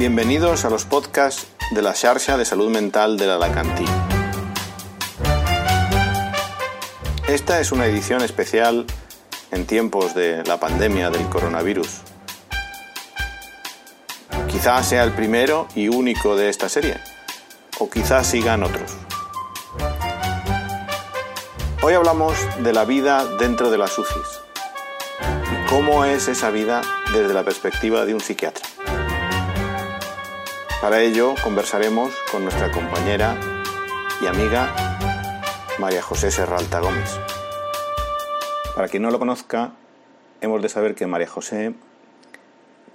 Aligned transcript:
Bienvenidos 0.00 0.64
a 0.64 0.70
los 0.70 0.86
podcasts 0.86 1.46
de 1.72 1.82
la 1.82 1.94
Xarxa 1.94 2.38
de 2.38 2.46
Salud 2.46 2.70
Mental 2.70 3.18
de 3.18 3.26
l'Alacantí. 3.26 3.84
Esta 7.28 7.60
es 7.60 7.70
una 7.70 7.84
edición 7.84 8.22
especial 8.22 8.86
en 9.50 9.66
tiempos 9.66 10.14
de 10.14 10.42
la 10.44 10.58
pandemia 10.58 11.10
del 11.10 11.28
coronavirus. 11.28 12.00
Quizás 14.48 14.88
sea 14.88 15.04
el 15.04 15.12
primero 15.12 15.68
y 15.74 15.88
único 15.88 16.34
de 16.34 16.48
esta 16.48 16.70
serie, 16.70 16.96
o 17.78 17.90
quizás 17.90 18.26
sigan 18.26 18.62
otros. 18.62 18.96
Hoy 21.82 21.92
hablamos 21.92 22.38
de 22.62 22.72
la 22.72 22.86
vida 22.86 23.26
dentro 23.36 23.70
de 23.70 23.76
las 23.76 23.98
UCIs 23.98 24.40
y 25.20 25.68
cómo 25.68 26.06
es 26.06 26.26
esa 26.26 26.48
vida 26.48 26.80
desde 27.12 27.34
la 27.34 27.44
perspectiva 27.44 28.06
de 28.06 28.14
un 28.14 28.22
psiquiatra. 28.22 28.64
Para 30.80 31.02
ello 31.02 31.34
conversaremos 31.44 32.10
con 32.32 32.42
nuestra 32.42 32.70
compañera 32.70 33.38
y 34.22 34.26
amiga 34.26 34.74
María 35.78 36.00
José 36.00 36.30
Serralta 36.30 36.80
Gómez. 36.80 37.20
Para 38.74 38.88
quien 38.88 39.02
no 39.02 39.10
lo 39.10 39.18
conozca, 39.18 39.74
hemos 40.40 40.62
de 40.62 40.70
saber 40.70 40.94
que 40.94 41.06
María 41.06 41.26
José, 41.26 41.74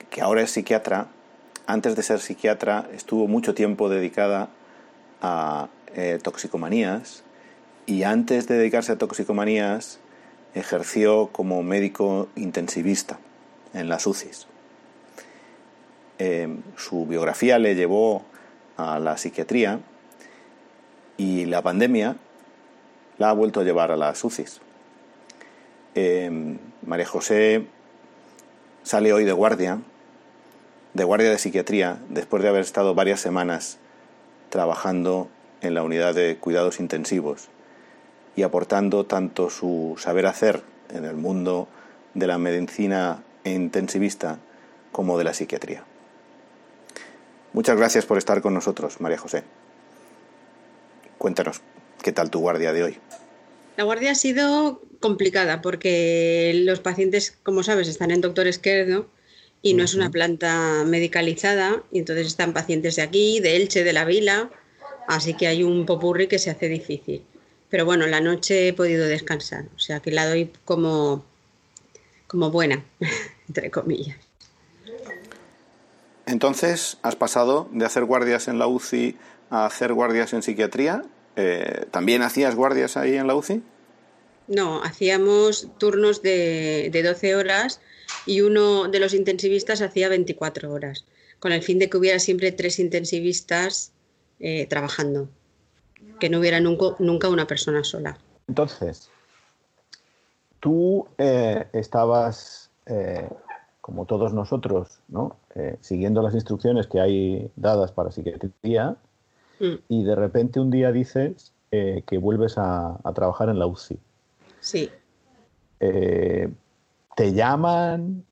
que 0.09 0.21
ahora 0.21 0.41
es 0.41 0.49
psiquiatra, 0.49 1.09
antes 1.67 1.95
de 1.95 2.01
ser 2.01 2.21
psiquiatra 2.21 2.89
estuvo 2.91 3.27
mucho 3.27 3.53
tiempo 3.53 3.87
dedicada 3.87 4.49
a 5.21 5.67
eh, 5.93 6.17
toxicomanías 6.23 7.21
y 7.85 8.01
antes 8.01 8.47
de 8.47 8.57
dedicarse 8.57 8.93
a 8.93 8.97
toxicomanías 8.97 9.99
ejerció 10.55 11.27
como 11.27 11.61
médico 11.61 12.29
intensivista 12.35 13.19
en 13.75 13.89
las 13.89 14.07
UCIs. 14.07 14.47
Em, 16.17 16.61
su 16.77 17.05
biografía 17.05 17.59
le 17.59 17.75
llevó 17.75 18.23
a 18.77 18.99
la 18.99 19.17
psiquiatría 19.17 19.79
y 21.17 21.45
la 21.45 21.61
pandemia 21.61 22.15
la 23.17 23.29
ha 23.29 23.33
vuelto 23.33 23.59
a 23.59 23.63
llevar 23.63 23.91
a 23.91 23.97
las 23.97 24.23
UCIs. 24.23 24.61
Em, 25.93 26.57
María 26.85 27.05
José 27.05 27.65
sale 28.83 29.11
hoy 29.11 29.25
de 29.25 29.33
guardia, 29.33 29.79
de 30.93 31.03
guardia 31.03 31.29
de 31.29 31.37
psiquiatría, 31.37 31.97
después 32.09 32.43
de 32.43 32.49
haber 32.49 32.61
estado 32.61 32.95
varias 32.95 33.19
semanas 33.19 33.77
trabajando 34.49 35.27
en 35.61 35.73
la 35.73 35.83
unidad 35.83 36.13
de 36.13 36.37
cuidados 36.37 36.79
intensivos 36.79 37.49
y 38.37 38.43
aportando 38.43 39.05
tanto 39.05 39.49
su 39.49 39.95
saber 39.97 40.27
hacer 40.27 40.63
en 40.93 41.03
el 41.03 41.15
mundo 41.15 41.67
de 42.13 42.27
la 42.27 42.37
medicina 42.37 43.23
intensivista 43.43 44.39
como 44.91 45.17
de 45.17 45.25
la 45.25 45.33
psiquiatría. 45.33 45.83
Muchas 47.55 47.77
gracias 47.77 48.05
por 48.05 48.17
estar 48.17 48.41
con 48.41 48.53
nosotros, 48.53 48.99
María 48.99 49.17
José. 49.17 49.45
Cuéntanos, 51.17 51.61
¿qué 52.03 52.11
tal 52.11 52.29
tu 52.29 52.41
guardia 52.41 52.73
de 52.73 52.83
hoy? 52.83 52.97
La 53.77 53.85
guardia 53.85 54.11
ha 54.11 54.15
sido 54.15 54.81
complicada 54.99 55.61
porque 55.61 56.51
los 56.65 56.81
pacientes, 56.81 57.37
como 57.43 57.63
sabes, 57.63 57.87
están 57.87 58.11
en 58.11 58.19
Doctor 58.19 58.47
Esquerdo 58.47 59.07
y 59.61 59.73
no 59.73 59.85
es 59.85 59.93
una 59.93 60.11
planta 60.11 60.83
medicalizada 60.85 61.81
y 61.93 61.99
entonces 61.99 62.27
están 62.27 62.51
pacientes 62.51 62.97
de 62.97 63.03
aquí, 63.03 63.39
de 63.39 63.55
Elche, 63.55 63.85
de 63.85 63.93
la 63.93 64.03
Vila, 64.03 64.51
así 65.07 65.33
que 65.33 65.47
hay 65.47 65.63
un 65.63 65.85
popurri 65.85 66.27
que 66.27 66.39
se 66.39 66.49
hace 66.49 66.67
difícil. 66.67 67.23
Pero 67.69 67.85
bueno, 67.85 68.05
la 68.05 68.19
noche 68.19 68.67
he 68.67 68.73
podido 68.73 69.07
descansar, 69.07 69.63
o 69.73 69.79
sea 69.79 70.01
que 70.01 70.11
la 70.11 70.27
doy 70.27 70.51
como, 70.65 71.23
como 72.27 72.51
buena, 72.51 72.83
entre 73.47 73.71
comillas. 73.71 74.24
Entonces, 76.25 76.97
has 77.01 77.15
pasado 77.15 77.69
de 77.71 77.85
hacer 77.85 78.05
guardias 78.05 78.47
en 78.47 78.59
la 78.59 78.67
UCI 78.67 79.17
a 79.49 79.65
hacer 79.65 79.93
guardias 79.93 80.33
en 80.33 80.41
psiquiatría. 80.41 81.03
Eh, 81.35 81.85
¿También 81.91 82.21
hacías 82.21 82.55
guardias 82.55 82.97
ahí 82.97 83.15
en 83.15 83.27
la 83.27 83.35
UCI? 83.35 83.61
No, 84.47 84.83
hacíamos 84.83 85.69
turnos 85.77 86.21
de, 86.21 86.89
de 86.91 87.03
12 87.03 87.35
horas 87.35 87.81
y 88.25 88.41
uno 88.41 88.87
de 88.87 88.99
los 88.99 89.13
intensivistas 89.13 89.81
hacía 89.81 90.09
24 90.09 90.71
horas, 90.71 91.05
con 91.39 91.51
el 91.51 91.61
fin 91.61 91.79
de 91.79 91.89
que 91.89 91.97
hubiera 91.97 92.19
siempre 92.19 92.51
tres 92.51 92.79
intensivistas 92.79 93.91
eh, 94.39 94.67
trabajando 94.67 95.29
que 96.19 96.29
no 96.29 96.39
hubiera 96.39 96.59
nunca, 96.59 97.29
una 97.29 97.47
persona 97.47 97.83
sola. 97.83 98.17
Entonces, 98.47 99.09
tú 100.59 101.07
eh, 101.17 101.67
estabas, 101.73 102.69
eh, 102.85 103.27
como 103.85 104.05
todos 104.05 104.33
nosotros, 104.33 104.99
¿no? 105.07 105.37
Eh, 105.53 105.77
siguiendo 105.79 106.23
las 106.23 106.33
instrucciones 106.33 106.87
que 106.87 106.99
hay 106.99 107.51
dadas 107.55 107.91
para 107.91 108.11
psiquiatría 108.11 108.97
mm. 109.59 109.75
y 109.89 110.03
de 110.03 110.15
repente 110.15 110.59
un 110.59 110.71
día 110.71 110.91
dices 110.91 111.51
que 111.71 112.17
vuelves 112.17 112.53
a, 112.57 113.01
trabajar 113.13 113.49
en 113.49 113.59
la 113.59 113.67
UCI. 113.67 113.99
Sí. 114.61 114.89
te 115.77 117.33
llaman, 117.33 118.23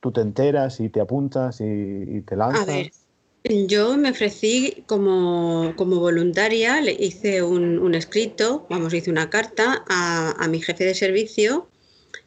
tú 0.00 0.10
te 0.10 0.22
enteras 0.22 0.80
y 0.80 0.88
te 0.88 1.00
apuntas 1.00 1.60
y, 1.60 1.64
y 1.64 2.20
te 2.22 2.34
lanzas. 2.34 3.06
Yo 3.48 3.96
me 3.96 4.10
ofrecí 4.10 4.82
como, 4.86 5.72
voluntaria, 5.76 6.80
le 6.80 6.92
hice 6.92 7.44
un, 7.44 7.94
escrito, 7.94 8.66
vamos, 8.68 8.92
hice 8.92 9.10
una 9.10 9.30
carta 9.30 9.84
a, 9.88 10.48
mi 10.48 10.60
jefe 10.60 10.84
de 10.84 10.94
servicio 10.94 11.68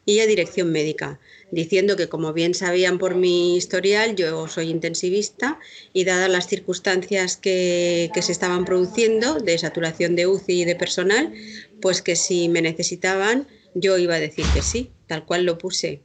y 0.06 0.20
a 0.20 0.26
dirección 0.26 0.72
médica, 0.72 1.20
diciendo 1.50 1.96
que 1.96 2.08
como 2.08 2.32
bien 2.32 2.54
sabían 2.54 2.98
por 2.98 3.14
mi 3.14 3.56
historial, 3.56 4.16
yo 4.16 4.48
soy 4.48 4.70
intensivista 4.70 5.58
y 5.92 6.04
dadas 6.04 6.30
las 6.30 6.46
circunstancias 6.46 7.36
que, 7.36 8.10
que 8.14 8.22
se 8.22 8.32
estaban 8.32 8.64
produciendo 8.64 9.34
de 9.34 9.58
saturación 9.58 10.16
de 10.16 10.26
UCI 10.26 10.62
y 10.62 10.64
de 10.64 10.76
personal, 10.76 11.32
pues 11.80 12.02
que 12.02 12.16
si 12.16 12.48
me 12.48 12.62
necesitaban, 12.62 13.48
yo 13.74 13.98
iba 13.98 14.14
a 14.14 14.20
decir 14.20 14.46
que 14.52 14.62
sí, 14.62 14.90
tal 15.06 15.24
cual 15.24 15.44
lo 15.44 15.58
puse. 15.58 16.00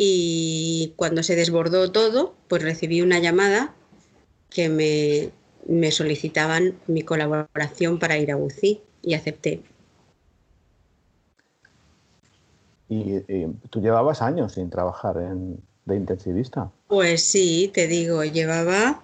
Y 0.00 0.92
cuando 0.94 1.24
se 1.24 1.34
desbordó 1.34 1.90
todo, 1.90 2.36
pues 2.46 2.62
recibí 2.62 3.00
una 3.00 3.18
llamada 3.18 3.74
que 4.48 4.68
me, 4.68 5.90
solicitaban 5.90 6.78
mi 6.86 7.02
colaboración 7.02 7.98
para 7.98 8.16
ir 8.16 8.30
a 8.30 8.36
UCI 8.36 8.80
y 9.02 9.14
acepté. 9.14 9.62
¿Y, 12.88 13.20
tú 13.70 13.80
llevabas 13.80 14.22
años 14.22 14.52
sin 14.52 14.70
trabajar 14.70 15.16
de 15.16 15.96
intensivista? 15.96 16.70
Pues 16.86 17.22
sí, 17.22 17.70
te 17.74 17.86
digo, 17.86 18.24
llevaba 18.24 19.02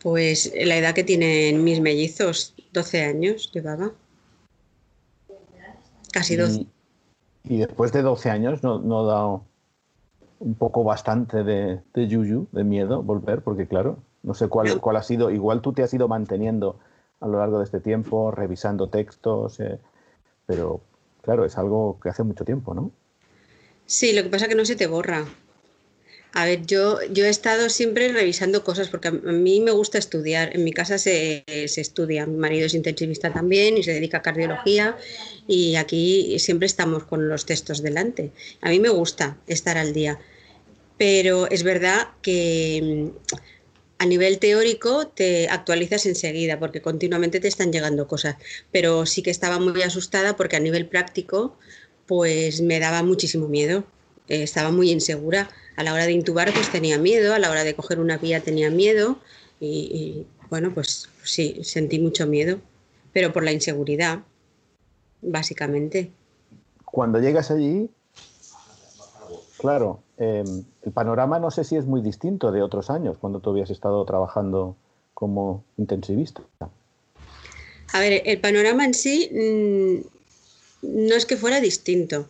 pues 0.00 0.52
la 0.54 0.76
edad 0.76 0.94
que 0.94 1.04
tienen 1.04 1.64
mis 1.64 1.80
mellizos, 1.80 2.54
12 2.72 3.04
años 3.04 3.50
llevaba. 3.52 3.92
Casi 6.12 6.36
12. 6.36 6.66
Y, 7.44 7.58
después 7.58 7.92
de 7.92 8.02
12 8.02 8.30
años 8.30 8.62
no, 8.62 8.78
no 8.78 9.04
da 9.04 9.26
un 10.40 10.54
poco 10.54 10.84
bastante 10.84 11.42
de, 11.42 11.80
de 11.94 12.08
yuyu, 12.08 12.46
de 12.52 12.64
miedo 12.64 13.02
volver, 13.02 13.42
porque 13.42 13.66
claro, 13.66 13.98
no 14.22 14.34
sé 14.34 14.48
cuál, 14.48 14.80
cuál 14.80 14.96
ha 14.96 15.02
sido, 15.02 15.30
igual 15.30 15.60
tú 15.60 15.72
te 15.72 15.82
has 15.82 15.92
ido 15.92 16.08
manteniendo 16.08 16.78
a 17.20 17.26
lo 17.26 17.38
largo 17.38 17.58
de 17.58 17.64
este 17.64 17.80
tiempo, 17.80 18.30
revisando 18.30 18.88
textos, 18.88 19.58
eh, 19.60 19.78
pero 20.46 20.80
claro, 21.28 21.44
es 21.44 21.58
algo 21.58 22.00
que 22.02 22.08
hace 22.08 22.22
mucho 22.22 22.42
tiempo, 22.42 22.72
¿no? 22.72 22.90
Sí, 23.84 24.14
lo 24.14 24.22
que 24.22 24.30
pasa 24.30 24.46
es 24.46 24.48
que 24.48 24.54
no 24.54 24.64
se 24.64 24.76
te 24.76 24.86
borra. 24.86 25.26
A 26.32 26.46
ver, 26.46 26.64
yo, 26.64 27.00
yo 27.12 27.26
he 27.26 27.28
estado 27.28 27.68
siempre 27.68 28.10
revisando 28.10 28.64
cosas 28.64 28.88
porque 28.88 29.08
a 29.08 29.10
mí 29.10 29.60
me 29.60 29.70
gusta 29.70 29.98
estudiar. 29.98 30.56
En 30.56 30.64
mi 30.64 30.72
casa 30.72 30.96
se, 30.96 31.44
se, 31.66 31.82
estudia. 31.82 32.24
Mi 32.24 32.38
marido 32.38 32.64
es 32.64 32.72
intensivista 32.72 33.30
también 33.30 33.76
y 33.76 33.82
se 33.82 33.92
dedica 33.92 34.18
a 34.18 34.22
cardiología 34.22 34.96
y 35.46 35.76
aquí 35.76 36.38
siempre 36.38 36.64
estamos 36.64 37.04
con 37.04 37.28
los 37.28 37.44
textos 37.44 37.82
delante. 37.82 38.32
A 38.62 38.70
mí 38.70 38.80
me 38.80 38.88
gusta 38.88 39.36
estar 39.46 39.76
al 39.76 39.92
día. 39.92 40.18
Pero 40.96 41.46
es 41.50 41.62
verdad 41.62 42.08
que 42.22 43.12
a 43.98 44.06
nivel 44.06 44.38
teórico 44.38 45.08
te 45.08 45.48
actualizas 45.48 46.06
enseguida 46.06 46.58
porque 46.58 46.80
continuamente 46.80 47.40
te 47.40 47.48
están 47.48 47.72
llegando 47.72 48.06
cosas, 48.06 48.36
pero 48.70 49.06
sí 49.06 49.22
que 49.22 49.30
estaba 49.30 49.58
muy 49.58 49.82
asustada 49.82 50.36
porque 50.36 50.56
a 50.56 50.60
nivel 50.60 50.86
práctico 50.86 51.56
pues 52.06 52.62
me 52.62 52.80
daba 52.80 53.02
muchísimo 53.02 53.48
miedo, 53.48 53.84
eh, 54.28 54.42
estaba 54.42 54.70
muy 54.70 54.90
insegura. 54.90 55.50
A 55.76 55.82
la 55.82 55.92
hora 55.92 56.06
de 56.06 56.12
intubar 56.12 56.52
pues 56.54 56.70
tenía 56.70 56.98
miedo, 56.98 57.34
a 57.34 57.38
la 57.38 57.50
hora 57.50 57.64
de 57.64 57.74
coger 57.74 58.00
una 58.00 58.18
vía 58.18 58.40
tenía 58.40 58.70
miedo 58.70 59.18
y, 59.60 60.26
bueno 60.48 60.72
pues 60.72 61.08
sí, 61.24 61.60
sentí 61.62 61.98
mucho 61.98 62.26
miedo, 62.26 62.60
pero 63.12 63.32
por 63.32 63.44
la 63.44 63.52
inseguridad, 63.52 64.20
básicamente. 65.20 66.10
Cuando 66.84 67.20
llegas 67.20 67.50
allí, 67.50 67.90
claro, 69.58 70.02
Em, 70.18 70.64
el 70.82 70.92
panorama 70.92 71.38
no 71.38 71.50
sé 71.50 71.62
si 71.62 71.76
es 71.76 71.86
muy 71.86 72.02
distinto 72.02 72.50
de 72.50 72.62
otros 72.62 72.90
años, 72.90 73.16
cuando 73.18 73.38
tú 73.38 73.50
habías 73.50 73.70
estado 73.70 74.04
trabajando 74.04 74.76
como 75.14 75.62
intensivista. 75.76 76.42
A 77.92 78.00
ver, 78.00 78.22
el 78.26 78.40
panorama 78.40 78.84
en 78.84 78.94
sí 78.94 79.30
mm, 79.32 81.06
no 81.08 81.14
es 81.14 81.24
que 81.24 81.36
fuera 81.36 81.60
distinto, 81.60 82.28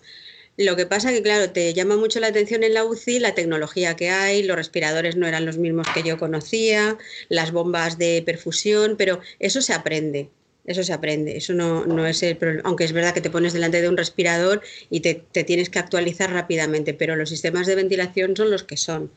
Lo 0.56 0.74
que 0.74 0.86
pasa 0.86 1.12
que, 1.12 1.22
claro, 1.22 1.52
te 1.52 1.72
llama 1.72 1.96
mucho 1.96 2.18
la 2.18 2.26
atención 2.26 2.64
en 2.64 2.74
la 2.74 2.84
UCI 2.84 3.20
la 3.20 3.34
tecnología 3.34 3.94
que 3.94 4.10
hay, 4.10 4.42
los 4.42 4.56
respiradores 4.56 5.14
no 5.16 5.26
eran 5.26 5.46
los 5.46 5.56
mismos 5.56 5.86
que 5.94 6.02
yo 6.02 6.18
conocía, 6.18 6.98
las 7.28 7.52
bombas 7.52 7.96
de 7.96 8.22
perfusión, 8.26 8.96
pero 8.98 9.20
eso 9.38 9.62
se 9.62 9.72
aprende. 9.72 10.30
Eso 10.68 10.82
se 10.84 10.92
aprende, 10.92 11.34
eso 11.38 11.54
no, 11.54 11.86
no 11.86 12.06
es 12.06 12.22
el 12.22 12.36
problema. 12.36 12.60
Aunque 12.66 12.84
es 12.84 12.92
verdad 12.92 13.14
que 13.14 13.22
te 13.22 13.30
pones 13.30 13.54
delante 13.54 13.80
de 13.80 13.88
un 13.88 13.96
respirador 13.96 14.60
y 14.90 15.00
te, 15.00 15.14
tienes 15.44 15.70
que 15.70 15.78
actualizar 15.78 16.30
rápidamente, 16.30 16.92
pero 16.92 17.16
los 17.16 17.30
sistemas 17.30 17.66
de 17.66 17.74
ventilación 17.74 18.36
son 18.36 18.50
los 18.50 18.64
que 18.64 18.76
son. 18.76 19.10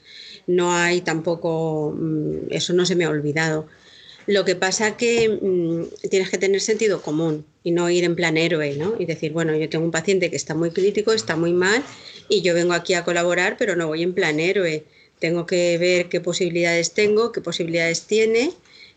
No 0.48 0.74
hay 0.74 1.01
tampoco, 1.01 1.94
mm, 1.94 2.51
eso 2.51 2.71
no 2.71 2.86
se 2.86 2.95
me 2.95 3.03
ha 3.03 3.09
olvidado. 3.09 3.68
Lo 4.27 4.45
que 4.45 4.56
pasa 4.56 4.95
que 4.95 5.27
mmm, 5.27 6.07
tienes 6.09 6.30
que 6.30 6.38
tener 6.38 6.62
sentido 6.62 7.01
común 7.01 7.45
y 7.65 7.71
no 7.71 7.89
ir 7.89 8.06
en 8.06 8.15
plan 8.15 8.38
héroe, 8.38 8.77
¿no? 8.77 8.95
Y 8.98 9.06
decir, 9.06 9.33
bueno, 9.33 9.53
yo 9.53 9.68
tengo 9.68 9.83
un 9.83 9.92
paciente 9.92 10.30
que 10.30 10.38
está 10.38 10.56
muy 10.56 10.71
crítico, 10.71 11.12
está 11.12 11.36
muy 11.36 11.51
mal 11.51 11.83
y 12.30 12.42
yo 12.44 12.53
vengo 12.53 12.71
aquí 12.71 12.94
a 12.94 13.03
colaborar, 13.03 13.57
pero 13.59 13.75
no 13.75 13.88
voy 13.88 14.03
en 14.03 14.13
plan 14.13 14.39
héroe. 14.39 14.86
Tengo 15.19 15.45
que 15.45 15.77
ver 15.77 16.07
qué 16.07 16.21
posibilidades 16.21 16.94
tengo, 16.94 17.33
qué 17.33 17.42
posibilidades 17.42 18.03
tiene 18.03 18.53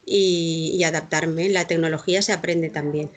y, 0.06 0.74
y 0.76 0.84
adaptarme. 0.84 1.48
La 1.48 1.66
tecnología 1.66 2.22
se 2.22 2.32
aprende 2.32 2.70
también. 2.70 3.10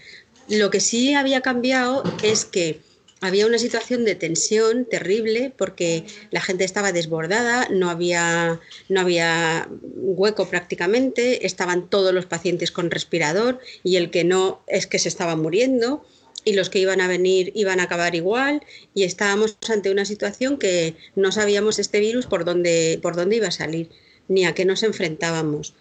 Lo 0.49 0.69
que 0.69 0.79
sí 0.79 1.13
había 1.13 1.41
cambiado 1.41 2.03
es 2.23 2.45
que 2.45 2.79
había 3.19 3.47
una 3.47 3.57
situación 3.57 4.05
de 4.05 4.15
tensión 4.15 4.85
terrible 4.85 5.51
porque 5.57 6.05
la 6.29 6.41
gente 6.41 6.63
estaba 6.63 6.91
desbordada, 6.91 7.67
no 7.71 7.89
había, 7.89 8.59
no 8.89 9.01
había 9.01 9.67
hueco 9.95 10.47
prácticamente, 10.47 11.45
estaban 11.45 11.89
todos 11.89 12.13
los 12.13 12.27
pacientes 12.27 12.71
con 12.71 12.91
respirador 12.91 13.59
y 13.83 13.95
el 13.95 14.11
que 14.11 14.23
no 14.23 14.61
es 14.67 14.85
que 14.85 14.99
se 14.99 15.09
estaba 15.09 15.35
muriendo 15.35 16.05
y 16.45 16.53
los 16.53 16.69
que 16.69 16.79
iban 16.79 17.01
a 17.01 17.07
venir 17.07 17.51
iban 17.55 17.79
a 17.79 17.83
acabar 17.83 18.13
igual 18.13 18.61
y 18.93 19.03
estábamos 19.03 19.57
ante 19.67 19.91
una 19.91 20.05
situación 20.05 20.57
que 20.57 20.95
no 21.15 21.31
sabíamos 21.31 21.79
este 21.79 21.99
virus 21.99 22.27
por 22.27 22.45
dónde, 22.45 22.99
por 23.01 23.15
dónde 23.15 23.37
iba 23.37 23.47
a 23.47 23.51
salir 23.51 23.89
ni 24.27 24.45
a 24.45 24.53
qué 24.53 24.63
nos 24.65 24.83
enfrentábamos. 24.83 25.73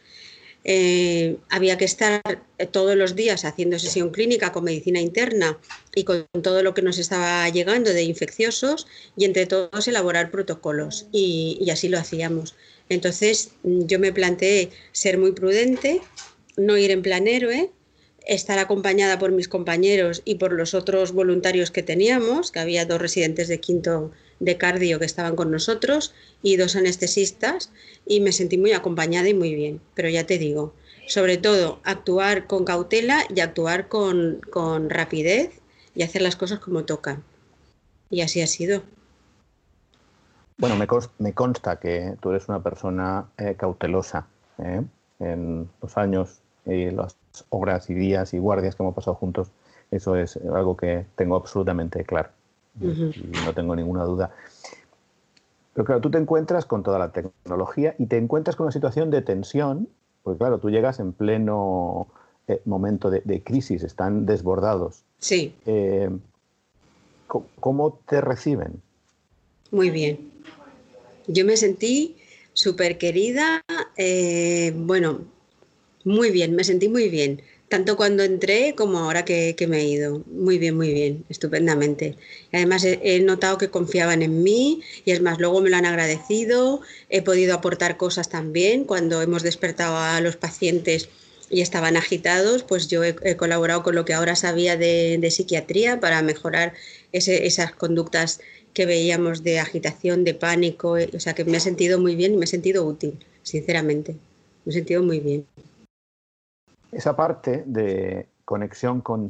Eh, 0.69 1.37
había 1.49 1.79
que 1.79 1.85
estar 1.85 2.21
todos 2.73 2.97
los 2.97 3.15
días 3.15 3.45
haciendo 3.45 3.79
sesión 3.79 4.11
clínica 4.11 4.51
con 4.51 4.65
medicina 4.65 5.01
interna 5.01 5.57
y 5.95 6.03
con 6.03 6.27
todo 6.43 6.65
lo 6.65 6.75
que 6.75 6.83
nos 6.83 6.99
estaba 6.99 7.49
llegando 7.49 7.93
de 7.93 8.03
infecciosos 8.03 8.89
y 9.17 9.27
entre 9.27 9.47
todos 9.47 9.87
elaborar 9.87 10.33
protocolos 10.33 11.07
y, 11.13 11.57
y 11.61 11.71
así 11.71 11.89
lo 11.89 11.99
hacíamos. 11.99 12.57
Entonces 12.89 13.53
yo 13.63 14.01
me 14.01 14.13
planteé 14.13 14.71
ser 14.91 15.19
muy 15.19 15.31
prudente, 15.31 16.01
no 16.57 16.77
ir 16.77 16.91
en 16.91 17.03
plan 17.03 17.29
héroe, 17.29 17.71
estar 18.27 18.59
acompañada 18.59 19.19
por 19.19 19.33
mis 19.33 19.49
compañeros 19.49 20.23
y 20.25 20.35
por 20.37 20.53
los 20.53 20.75
otros 20.75 21.13
voluntarios 21.13 21.71
que 21.71 21.83
teníamos, 21.83 22.51
que 22.51 22.61
había 22.61 22.85
dos 22.85 23.01
residentes 23.01 23.49
de 23.49 23.61
quinto 23.61 24.11
de 24.41 24.59
cardio 24.59 24.99
que 24.99 25.07
estaban 25.07 25.37
con 25.37 25.51
nosotros 25.51 26.15
y 26.43 26.57
dos 26.57 26.77
anestesistas 26.77 27.73
y 28.05 28.21
me 28.21 28.33
sentí 28.33 28.59
muy 28.59 28.73
acompañada 28.73 29.29
y 29.29 29.35
muy 29.35 29.55
bien. 29.55 29.81
Pero 29.95 30.09
ya 30.09 30.27
te 30.27 30.39
digo, 30.39 30.75
sobre 31.07 31.37
todo 31.39 31.81
actuar 31.85 32.47
con 32.47 32.65
cautela 32.65 33.25
y 33.35 33.41
actuar 33.41 33.89
con, 33.89 34.41
con 34.51 34.91
rapidez 34.91 35.61
y 35.95 36.03
hacer 36.03 36.23
las 36.23 36.37
cosas 36.37 36.59
como 36.59 36.85
tocan. 36.85 37.23
Y 38.11 38.21
así 38.21 38.43
ha 38.43 38.47
sido. 38.47 38.83
Bueno, 40.59 40.77
me, 40.77 40.87
consta, 40.87 41.13
me 41.19 41.33
consta 41.33 41.79
que 41.79 42.15
tú 42.21 42.31
eres 42.31 42.49
una 42.49 42.63
persona 42.63 43.29
eh, 43.37 43.55
cautelosa 43.57 44.27
¿eh? 44.59 44.83
en 45.21 45.69
los 45.83 45.97
años 45.97 46.41
y 46.67 46.91
las 46.91 47.17
horas 47.51 47.89
y 47.91 47.95
días 47.95 48.35
y 48.35 48.39
guardias 48.39 48.75
que 48.75 48.83
hemos 48.83 48.95
pasado 48.95 49.15
juntos. 49.15 49.51
Eso 49.91 50.17
es 50.17 50.37
algo 50.37 50.77
que 50.77 51.07
tengo 51.17 51.37
absolutamente 51.37 52.05
claro. 52.05 52.31
Uh 52.81 52.87
-huh. 52.87 53.17
y 53.17 53.45
no 53.45 53.55
tengo 53.55 53.75
ninguna 53.75 54.05
duda. 54.05 54.31
Pero 55.73 55.85
claro, 55.85 56.01
tú 56.01 56.11
te 56.11 56.19
encuentras 56.19 56.65
con 56.65 56.83
toda 56.83 56.99
la 56.99 57.13
tecnología 57.13 57.95
y 57.99 58.07
te 58.07 58.17
encuentras 58.17 58.57
con 58.57 58.65
una 58.65 58.73
situación 58.73 59.11
de 59.11 59.23
tensión, 59.23 59.89
porque 60.23 60.39
claro, 60.39 60.59
tú 60.59 60.71
llegas 60.71 61.01
en 61.01 61.13
pleno 61.13 62.09
eh, 62.49 62.61
momento 62.65 63.11
de, 63.11 63.23
de, 63.25 63.43
crisis, 63.43 63.83
están 63.83 64.27
desbordados. 64.27 65.03
Sí. 65.19 65.55
Eh, 65.67 66.11
¿Cómo 67.61 67.99
te 68.09 68.21
reciben? 68.21 68.81
Muy 69.71 69.91
bien. 69.91 70.31
Yo 71.27 71.45
me 71.45 71.57
sentí 71.57 72.17
súper 72.53 72.99
querida, 72.99 73.63
eh, 73.97 74.73
bueno, 74.77 75.21
muy 76.07 76.31
bien, 76.31 76.55
me 76.55 76.65
sentí 76.65 76.89
muy 76.89 77.11
bien 77.11 77.43
tanto 77.69 77.97
cuando 77.97 78.23
entré 78.23 78.75
como 78.77 78.99
ahora 78.99 79.25
que, 79.25 79.55
que, 79.57 79.67
me 79.67 79.81
he 79.81 79.89
ido. 79.89 80.23
Muy 80.27 80.59
bien, 80.59 80.77
muy 80.77 80.93
bien, 80.93 81.25
estupendamente. 81.29 82.17
Además, 82.53 82.85
he, 82.85 83.01
he, 83.03 83.21
notado 83.21 83.59
que 83.59 83.71
confiaban 83.71 84.23
en 84.23 84.43
mí 84.43 84.83
y 85.05 85.11
es 85.11 85.21
más, 85.21 85.39
luego 85.39 85.61
me 85.61 85.71
lo 85.71 85.77
han 85.77 85.87
agradecido. 85.87 86.81
He 87.11 87.23
podido 87.23 87.55
aportar 87.55 87.97
cosas 87.97 88.29
también. 88.29 88.85
Cuando 88.85 89.21
hemos 89.23 89.43
despertado 89.43 89.97
a 89.97 90.21
los 90.21 90.37
pacientes 90.37 91.09
y 91.51 91.61
estaban 91.61 91.97
agitados, 91.97 92.63
pues 92.63 92.89
yo 92.89 93.03
he, 93.05 93.17
he 93.23 93.37
colaborado 93.37 93.83
con 93.83 93.95
lo 93.95 94.05
que 94.05 94.15
ahora 94.15 94.37
sabía 94.37 94.77
de, 94.77 95.19
de 95.21 95.31
psiquiatría 95.31 96.01
para 96.01 96.23
mejorar 96.23 96.75
ese, 97.13 97.47
esas 97.47 97.73
conductas 97.73 98.41
que 98.75 98.87
veíamos 98.87 99.43
de 99.43 99.59
agitación, 99.59 100.25
de 100.25 100.35
pánico. 100.35 100.97
O 101.15 101.21
sea, 101.21 101.35
que 101.35 101.45
me 101.45 101.57
he 101.57 101.61
sentido 101.61 101.99
muy 101.99 102.15
bien 102.15 102.35
y 102.35 102.37
me 102.37 102.45
he 102.45 102.49
sentido 102.49 102.85
útil, 102.85 103.19
sinceramente. 103.43 104.17
Me 104.65 104.71
he 104.71 104.75
sentido 104.75 105.03
muy 105.03 105.19
bien 105.21 105.47
esa 106.93 107.17
parte 107.17 107.65
de 107.67 108.29
conexión 108.45 109.01
con 109.01 109.29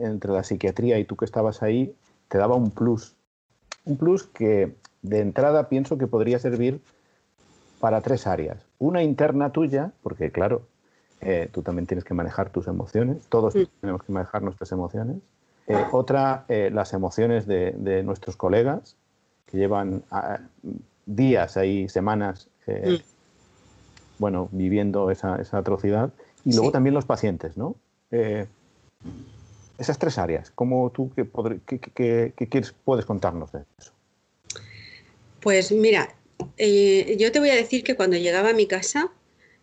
entre 0.00 0.32
la 0.32 0.42
psiquiatría 0.42 0.98
y 0.98 1.04
tú 1.04 1.16
que 1.16 1.26
estabas 1.26 1.62
ahí 1.62 1.94
te 2.28 2.38
daba 2.38 2.56
un 2.56 2.70
plus. 2.70 3.14
Un 3.84 3.96
plus 3.96 4.24
que 4.24 4.74
de 5.02 5.20
entrada 5.20 5.68
pienso 5.68 5.98
que 5.98 6.06
podría 6.06 6.38
servir 6.38 6.80
para 7.80 8.00
tres 8.00 8.26
áreas. 8.26 8.66
Una 8.78 9.02
interna 9.02 9.50
tuya, 9.52 9.92
porque 10.02 10.30
claro, 10.30 10.62
eh, 11.20 11.48
tú 11.52 11.62
también 11.62 11.86
tienes 11.86 12.04
que 12.04 12.14
manejar 12.14 12.50
tus 12.50 12.66
emociones, 12.68 13.26
todos 13.28 13.54
mm. 13.54 13.62
tenemos 13.80 14.02
que 14.02 14.12
manejar 14.12 14.42
nuestras 14.42 14.72
emociones. 14.72 15.16
Eh, 15.66 15.84
otra, 15.92 16.44
eh, 16.48 16.70
las 16.72 16.94
emociones 16.94 17.46
de, 17.46 17.72
de, 17.72 18.02
nuestros 18.02 18.36
colegas 18.36 18.96
que 19.46 19.58
llevan 19.58 20.02
a, 20.10 20.34
ah, 20.34 20.40
días 21.04 21.56
ahí, 21.56 21.88
semanas, 21.88 22.48
mm. 22.66 22.94
bueno, 24.18 24.48
viviendo 24.52 25.10
esa, 25.10 25.36
esa 25.36 25.58
atrocidad 25.58 26.10
y 26.44 26.52
luego 26.52 26.68
sí. 26.68 26.72
también 26.72 26.94
los 26.94 27.04
pacientes, 27.04 27.56
¿no? 27.56 27.76
Eh, 28.10 28.46
esas 29.78 29.98
tres 29.98 30.18
áreas, 30.18 30.50
¿cómo 30.54 30.90
tú 30.90 31.10
qué, 31.14 31.26
qué, 31.66 31.78
qué, 31.78 32.32
qué 32.36 32.48
quieres, 32.48 32.74
puedes 32.84 33.04
contarnos 33.04 33.52
de 33.52 33.60
eso? 33.78 33.92
Pues 35.40 35.70
mira, 35.70 36.14
eh, 36.56 37.16
yo 37.18 37.30
te 37.32 37.38
voy 37.38 37.50
a 37.50 37.54
decir 37.54 37.84
que 37.84 37.94
cuando 37.94 38.16
llegaba 38.16 38.50
a 38.50 38.54
mi 38.54 38.66
casa 38.66 39.10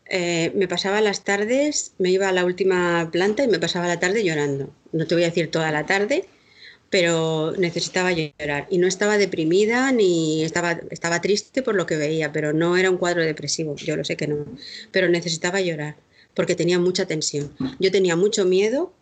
eh, 0.05 0.51
me 0.55 0.67
pasaba 0.67 1.01
las 1.01 1.23
tardes, 1.23 1.93
me 1.97 2.11
iba 2.11 2.29
a 2.29 2.31
la 2.31 2.45
última 2.45 3.09
planta 3.11 3.43
y 3.43 3.47
me 3.47 3.59
pasaba 3.59 3.87
la 3.87 3.99
tarde 3.99 4.23
llorando. 4.23 4.69
No 4.91 5.05
te 5.05 5.15
voy 5.15 5.23
a 5.23 5.27
decir 5.27 5.51
toda 5.51 5.71
la 5.71 5.85
tarde, 5.85 6.25
pero 6.89 7.53
necesitaba 7.57 8.11
llorar. 8.13 8.67
Y 8.69 8.77
no 8.77 8.87
estaba 8.87 9.17
deprimida 9.17 9.91
ni 9.91 10.43
estaba, 10.43 10.79
estaba 10.91 11.21
triste 11.21 11.61
por 11.61 11.75
lo 11.75 11.85
que 11.85 11.97
veía, 11.97 12.31
pero 12.31 12.53
no 12.53 12.77
era 12.77 12.89
un 12.89 12.97
cuadro 12.97 13.21
depresivo, 13.21 13.75
yo 13.75 13.97
lo 13.97 14.05
sé 14.05 14.15
que 14.15 14.27
no, 14.27 14.45
pero 14.91 15.09
necesitaba 15.09 15.59
llorar 15.59 15.95
porque 16.35 16.55
tenía 16.55 16.79
mucha 16.79 17.05
tensión. 17.05 17.51
Yo 17.79 17.91
tenía 17.91 18.15
mucho 18.15 18.45
miedo 18.45 18.93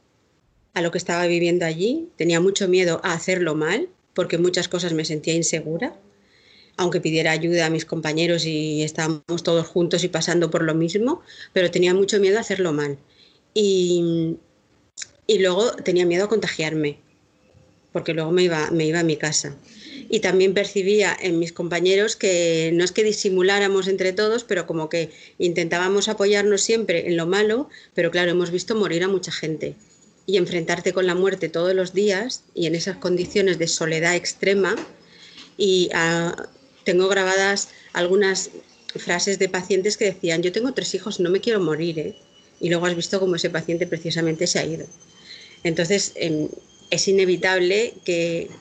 a 0.73 0.81
lo 0.81 0.91
que 0.91 0.97
estaba 0.97 1.25
viviendo 1.27 1.65
allí, 1.65 2.09
tenía 2.15 2.39
mucho 2.39 2.67
miedo 2.67 3.01
a 3.03 3.13
hacerlo 3.13 3.55
mal, 3.55 3.89
porque 4.13 4.37
muchas 4.37 4.67
cosas 4.67 4.93
me 4.93 5.05
sentía 5.05 5.33
insegura, 5.33 5.95
aunque 6.77 7.01
pidiera 7.01 7.31
ayuda 7.31 7.65
a 7.65 7.69
mis 7.69 7.85
compañeros 7.85 8.45
y 8.45 8.83
estábamos 8.83 9.43
todos 9.43 9.67
juntos 9.67 10.03
y 10.03 10.07
pasando 10.07 10.49
por 10.49 10.63
lo 10.63 10.73
mismo, 10.73 11.21
pero 11.51 11.71
tenía 11.71 11.93
mucho 11.93 12.19
miedo 12.19 12.37
a 12.37 12.41
hacerlo 12.41 12.73
mal. 12.73 12.97
Y, 13.53 14.37
luego 15.39 15.71
tenía 15.73 16.05
miedo 16.05 16.25
a 16.25 16.29
contagiarme, 16.29 16.99
porque 17.91 18.13
luego 18.13 18.31
me 18.31 18.43
iba 18.43 18.67
a 18.67 19.03
mi 19.03 19.17
casa 19.17 19.55
y 20.13 20.19
también 20.19 20.53
percibía 20.53 21.17
en 21.19 21.39
mis 21.39 21.53
compañeros 21.53 22.15
que 22.15 22.69
no 22.75 22.83
es 22.83 22.91
que 22.91 23.03
disimuláramos 23.03 23.87
entre 23.87 24.13
todos, 24.13 24.43
pero 24.43 24.67
como 24.67 24.87
que 24.87 25.09
intentábamos 25.39 26.07
apoyarnos 26.07 26.61
siempre 26.61 27.07
en 27.07 27.17
lo 27.17 27.25
malo, 27.25 27.67
pero 27.95 28.11
claro, 28.11 28.29
hemos 28.29 28.51
visto 28.51 28.75
morir 28.75 29.03
a 29.03 29.07
mucha 29.07 29.31
gente 29.31 29.73
y 30.27 30.37
enfrentarte 30.37 30.93
con 30.93 31.07
la 31.07 31.15
muerte 31.15 31.49
todos 31.49 31.73
los 31.73 31.95
días 31.95 32.43
y 32.53 32.67
en 32.67 32.75
esas 32.75 32.97
condiciones 32.97 33.57
de 33.57 33.67
soledad 33.67 34.13
extrema 34.13 34.75
y 35.57 35.89
uh, 35.95 36.43
tengo 36.83 37.07
grabadas 37.07 37.69
algunas 37.93 38.51
frases 38.95 39.39
de 39.39 39.49
pacientes 39.49 39.97
que 39.97 40.05
decían 40.05 40.43
yo 40.43 40.51
tengo 40.51 40.75
tres 40.75 40.93
hijos 40.93 41.19
no 41.19 41.31
me 41.31 41.41
quiero 41.41 41.59
morir 41.59 41.97
¿eh? 41.97 42.15
y 42.61 42.69
luego 42.69 42.85
has 42.85 42.95
visto 42.95 43.19
cómo 43.19 43.35
ese 43.35 43.49
paciente 43.49 43.87
precisamente 43.87 44.45
se 44.45 44.59
ha 44.59 44.65
ido 44.65 44.85
entonces 45.63 46.11
eh, 46.17 46.49
es 46.91 47.07
inevitable 47.07 47.95
que 48.05 48.51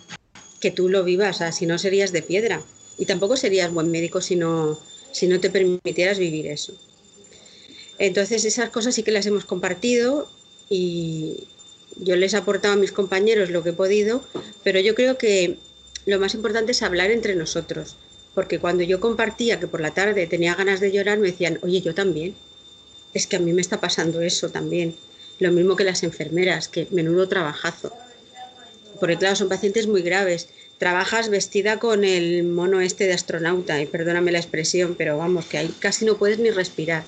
que 0.62 0.70
tú 0.70 0.88
lo 0.88 1.04
vivas, 1.04 1.42
si 1.54 1.66
no 1.66 1.76
serías 1.76 2.12
de 2.12 2.22
piedra. 2.22 2.62
Y 2.96 3.04
tampoco 3.04 3.36
serías 3.36 3.72
buen 3.72 3.90
médico 3.90 4.20
si 4.20 4.36
no, 4.36 4.78
si 5.10 5.26
no 5.26 5.40
te 5.40 5.50
permitieras 5.50 6.18
vivir 6.18 6.46
eso. 6.46 6.72
Entonces 7.98 8.44
esas 8.44 8.70
cosas 8.70 8.94
sí 8.94 9.02
que 9.02 9.10
las 9.10 9.26
hemos 9.26 9.44
compartido 9.44 10.28
y 10.70 11.44
yo 11.96 12.16
les 12.16 12.32
he 12.32 12.36
aportado 12.36 12.74
a 12.74 12.78
mis 12.78 12.92
compañeros 12.92 13.50
lo 13.50 13.62
que 13.62 13.70
he 13.70 13.74
podido, 13.74 14.22
pero 14.62 14.80
yo 14.80 14.94
creo 14.94 15.18
que 15.18 15.58
lo 16.06 16.18
más 16.18 16.34
importante 16.34 16.72
es 16.72 16.82
hablar 16.82 17.10
entre 17.10 17.34
nosotros, 17.34 17.96
porque 18.34 18.58
cuando 18.58 18.82
yo 18.84 19.00
compartía 19.00 19.60
que 19.60 19.66
por 19.66 19.80
la 19.80 19.92
tarde 19.92 20.26
tenía 20.26 20.54
ganas 20.54 20.80
de 20.80 20.92
llorar, 20.92 21.18
me 21.18 21.30
decían, 21.30 21.58
oye, 21.62 21.82
yo 21.82 21.94
también. 21.94 22.34
Es 23.14 23.26
que 23.26 23.36
a 23.36 23.40
mí 23.40 23.52
me 23.52 23.60
está 23.60 23.78
pasando 23.78 24.22
eso 24.22 24.48
también. 24.48 24.96
Lo 25.38 25.52
mismo 25.52 25.76
que 25.76 25.84
las 25.84 26.02
enfermeras, 26.02 26.68
que 26.68 26.86
menudo 26.90 27.28
trabajazo. 27.28 27.92
Porque 29.02 29.16
claro, 29.16 29.34
son 29.34 29.48
pacientes 29.48 29.88
muy 29.88 30.00
graves. 30.02 30.48
Trabajas 30.78 31.28
vestida 31.28 31.80
con 31.80 32.04
el 32.04 32.44
mono 32.44 32.80
este 32.80 33.08
de 33.08 33.14
astronauta, 33.14 33.82
y 33.82 33.86
perdóname 33.86 34.30
la 34.30 34.38
expresión, 34.38 34.94
pero 34.96 35.18
vamos, 35.18 35.46
que 35.46 35.58
ahí 35.58 35.74
casi 35.80 36.04
no 36.04 36.18
puedes 36.18 36.38
ni 36.38 36.50
respirar. 36.50 37.02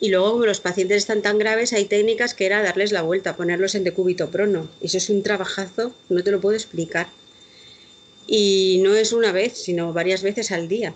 Y 0.00 0.08
luego, 0.08 0.32
como 0.32 0.46
los 0.46 0.60
pacientes 0.60 0.96
están 0.96 1.20
tan 1.20 1.36
graves, 1.36 1.74
hay 1.74 1.84
técnicas 1.84 2.32
que 2.32 2.46
era 2.46 2.62
darles 2.62 2.90
la 2.90 3.02
vuelta, 3.02 3.36
ponerlos 3.36 3.74
en 3.74 3.84
decúbito 3.84 4.30
prono. 4.30 4.70
Eso 4.80 4.96
es 4.96 5.10
un 5.10 5.22
trabajazo, 5.22 5.94
no 6.08 6.24
te 6.24 6.30
lo 6.30 6.40
puedo 6.40 6.56
explicar. 6.56 7.08
Y 8.26 8.80
no 8.82 8.94
es 8.94 9.12
una 9.12 9.30
vez, 9.30 9.58
sino 9.58 9.92
varias 9.92 10.22
veces 10.22 10.52
al 10.52 10.68
día. 10.68 10.94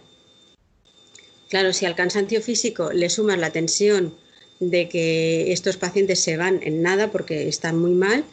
Claro, 1.51 1.75
si 1.75 1.85
al 1.85 1.97
cansancio 1.97 2.41
físico 2.41 2.93
le 2.95 3.11
sumas 3.11 3.39
la 3.39 3.53
tensión 3.53 4.15
de 4.59 4.89
que 4.89 5.53
estos 5.53 5.77
pacientes 5.77 6.19
se 6.19 6.39
van 6.39 6.61
en 6.63 6.81
nada 6.81 7.11
porque 7.11 7.47
están 7.47 7.79
muy 7.79 7.93
mal, 7.93 8.25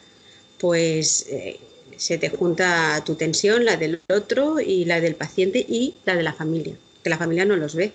pues 0.58 1.26
eh, 1.28 1.60
se 1.96 2.18
te 2.18 2.28
junta 2.28 3.02
tu 3.04 3.14
tensión, 3.14 3.64
la 3.64 3.76
del 3.76 4.00
otro 4.08 4.60
y 4.60 4.84
la 4.84 5.00
del 5.00 5.14
paciente 5.14 5.64
y 5.68 5.94
la 6.04 6.16
de 6.16 6.22
la 6.22 6.32
familia, 6.32 6.76
que 7.02 7.10
la 7.10 7.18
familia 7.18 7.44
no 7.44 7.56
los 7.56 7.74
ve. 7.74 7.92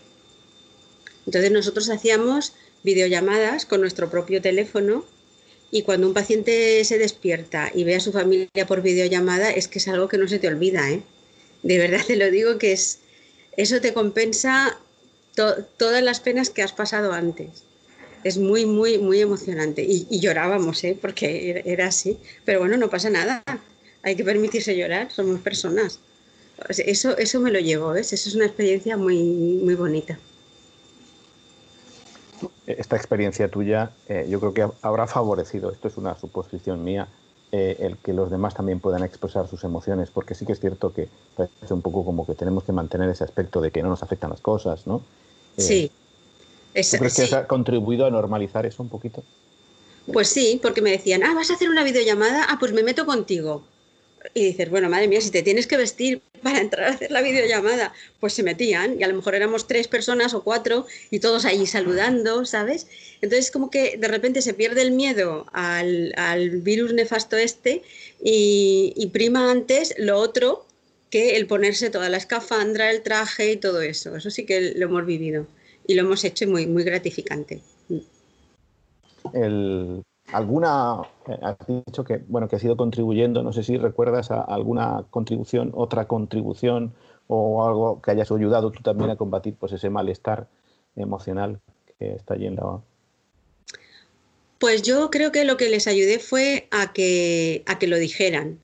Entonces 1.25 1.51
nosotros 1.51 1.89
hacíamos 1.89 2.53
videollamadas 2.83 3.65
con 3.65 3.81
nuestro 3.81 4.09
propio 4.09 4.41
teléfono 4.41 5.05
y 5.69 5.83
cuando 5.83 6.07
un 6.07 6.13
paciente 6.13 6.83
se 6.83 6.97
despierta 6.97 7.71
y 7.73 7.83
ve 7.83 7.95
a 7.95 7.99
su 7.99 8.11
familia 8.11 8.67
por 8.67 8.81
videollamada 8.81 9.51
es 9.51 9.67
que 9.67 9.79
es 9.79 9.87
algo 9.87 10.07
que 10.07 10.17
no 10.17 10.27
se 10.27 10.39
te 10.39 10.47
olvida, 10.47 10.89
¿eh? 10.91 11.03
De 11.63 11.77
verdad 11.77 12.01
te 12.07 12.15
lo 12.15 12.29
digo 12.29 12.57
que 12.57 12.73
es 12.73 12.99
eso 13.57 13.81
te 13.81 13.93
compensa 13.93 14.77
todas 15.35 16.03
las 16.03 16.19
penas 16.19 16.49
que 16.49 16.63
has 16.63 16.73
pasado 16.73 17.13
antes. 17.13 17.63
Es 18.23 18.37
muy, 18.37 18.65
muy, 18.65 18.97
muy 18.97 19.19
emocionante. 19.19 19.83
Y, 19.83 20.19
llorábamos, 20.19 20.83
¿eh? 20.83 20.97
Porque 20.99 21.63
era 21.65 21.87
así. 21.87 22.17
Pero 22.45 22.59
bueno, 22.59 22.77
no 22.77 22.89
pasa 22.89 23.09
nada. 23.09 23.43
Hay 24.03 24.15
que 24.15 24.23
permitirse 24.23 24.75
llorar, 24.75 25.11
somos 25.11 25.39
personas. 25.41 25.99
Eso, 26.69 27.17
eso 27.17 27.39
me 27.39 27.51
lo 27.51 27.59
llevo, 27.59 27.89
¿ves? 27.89 28.13
Eso 28.13 28.29
es 28.29 28.35
una 28.35 28.45
experiencia 28.45 28.97
muy, 28.97 29.17
muy 29.63 29.75
bonita 29.75 30.17
esta 32.65 32.95
experiencia 32.95 33.47
tuya 33.49 33.91
eh, 34.07 34.27
yo 34.29 34.39
creo 34.39 34.53
que 34.53 34.67
habrá 34.81 35.07
favorecido, 35.07 35.71
esto 35.71 35.87
es 35.87 35.97
una 35.97 36.17
suposición 36.17 36.83
mía, 36.83 37.07
eh, 37.51 37.77
el 37.79 37.97
que 37.97 38.13
los 38.13 38.31
demás 38.31 38.53
también 38.53 38.79
puedan 38.79 39.03
expresar 39.03 39.47
sus 39.47 39.63
emociones, 39.63 40.09
porque 40.09 40.35
sí 40.35 40.45
que 40.45 40.53
es 40.53 40.59
cierto 40.59 40.93
que 40.93 41.09
parece 41.35 41.73
un 41.73 41.81
poco 41.81 42.05
como 42.05 42.25
que 42.25 42.33
tenemos 42.33 42.63
que 42.63 42.71
mantener 42.71 43.09
ese 43.09 43.23
aspecto 43.23 43.61
de 43.61 43.71
que 43.71 43.83
no 43.83 43.89
nos 43.89 44.03
afectan 44.03 44.29
las 44.29 44.41
cosas, 44.41 44.87
¿no? 44.87 45.01
Eh, 45.57 45.61
sí. 45.61 45.91
¿Tú 46.73 46.97
crees 46.97 47.15
que 47.15 47.35
ha 47.35 47.47
contribuido 47.47 48.05
a 48.05 48.09
normalizar 48.09 48.65
eso 48.65 48.81
un 48.81 48.89
poquito? 48.89 49.23
Pues 50.11 50.29
sí, 50.29 50.59
porque 50.61 50.81
me 50.81 50.91
decían, 50.91 51.23
ah, 51.23 51.33
vas 51.35 51.51
a 51.51 51.55
hacer 51.55 51.69
una 51.69 51.83
videollamada, 51.83 52.45
ah, 52.49 52.57
pues 52.59 52.71
me 52.71 52.83
meto 52.83 53.05
contigo. 53.05 53.63
Y 54.33 54.45
dices, 54.45 54.69
bueno, 54.69 54.89
madre 54.89 55.07
mía, 55.07 55.21
si 55.21 55.31
te 55.31 55.43
tienes 55.43 55.67
que 55.67 55.77
vestir 55.77 56.21
para 56.43 56.59
entrar 56.59 56.87
a 56.87 56.93
hacer 56.93 57.11
la 57.11 57.21
videollamada, 57.21 57.93
pues 58.19 58.33
se 58.33 58.43
metían 58.43 58.99
y 58.99 59.03
a 59.03 59.07
lo 59.07 59.15
mejor 59.15 59.35
éramos 59.35 59.67
tres 59.67 59.87
personas 59.87 60.33
o 60.33 60.43
cuatro 60.43 60.85
y 61.09 61.19
todos 61.19 61.45
ahí 61.45 61.65
saludando, 61.67 62.45
¿sabes? 62.45 62.87
Entonces 63.21 63.51
como 63.51 63.69
que 63.69 63.97
de 63.97 64.07
repente 64.07 64.41
se 64.41 64.53
pierde 64.53 64.81
el 64.81 64.91
miedo 64.91 65.45
al, 65.53 66.13
virus 66.61 66.93
nefasto 66.93 67.37
este 67.37 67.83
y, 68.23 69.09
prima 69.13 69.51
antes 69.51 69.93
lo 69.97 70.17
otro 70.17 70.65
que 71.09 71.35
el 71.35 71.45
ponerse 71.45 71.89
toda 71.89 72.09
la 72.09 72.17
escafandra, 72.17 72.89
el 72.89 73.01
traje 73.01 73.51
y 73.51 73.57
todo 73.57 73.81
eso. 73.81 74.15
Eso 74.15 74.31
sí 74.31 74.45
que 74.45 74.73
lo 74.75 74.85
hemos 74.85 75.05
vivido 75.05 75.45
y 75.85 75.95
lo 75.95 76.03
hemos 76.03 76.23
hecho 76.23 76.47
muy, 76.47 76.67
muy 76.67 76.83
gratificante. 76.83 77.61
El, 79.33 80.01
alguna, 80.31 81.01
eh, 81.27 81.37
has 81.41 81.57
dicho 81.67 82.03
que, 82.03 82.21
bueno, 82.27 82.47
que 82.47 82.55
has 82.55 82.63
ido 82.63 82.77
contribuyendo, 82.77 83.43
no 83.43 83.53
sé 83.53 83.63
si 83.63 83.77
recuerdas 83.77 84.31
alguna 84.31 85.05
contribución, 85.09 85.71
otra 85.73 86.07
contribución 86.07 86.93
o 87.27 87.65
algo 87.65 88.01
que 88.01 88.11
hayas 88.11 88.31
ayudado 88.31 88.71
tú 88.71 88.81
también 88.81 89.09
a 89.09 89.15
combatir 89.15 89.55
pues 89.55 89.71
ese 89.71 89.89
malestar 89.89 90.47
emocional 90.95 91.59
que 91.97 92.13
está 92.13 92.35
yendo. 92.35 92.83
Pues 94.59 94.81
yo 94.83 95.09
creo 95.09 95.31
que 95.31 95.45
lo 95.45 95.57
que 95.57 95.69
les 95.69 95.87
ayudé 95.87 96.19
fue 96.19 96.67
a 96.71 96.93
que, 96.93 97.63
a 97.65 97.79
que 97.79 97.87
lo 97.87 97.97
dijeran, 97.97 98.59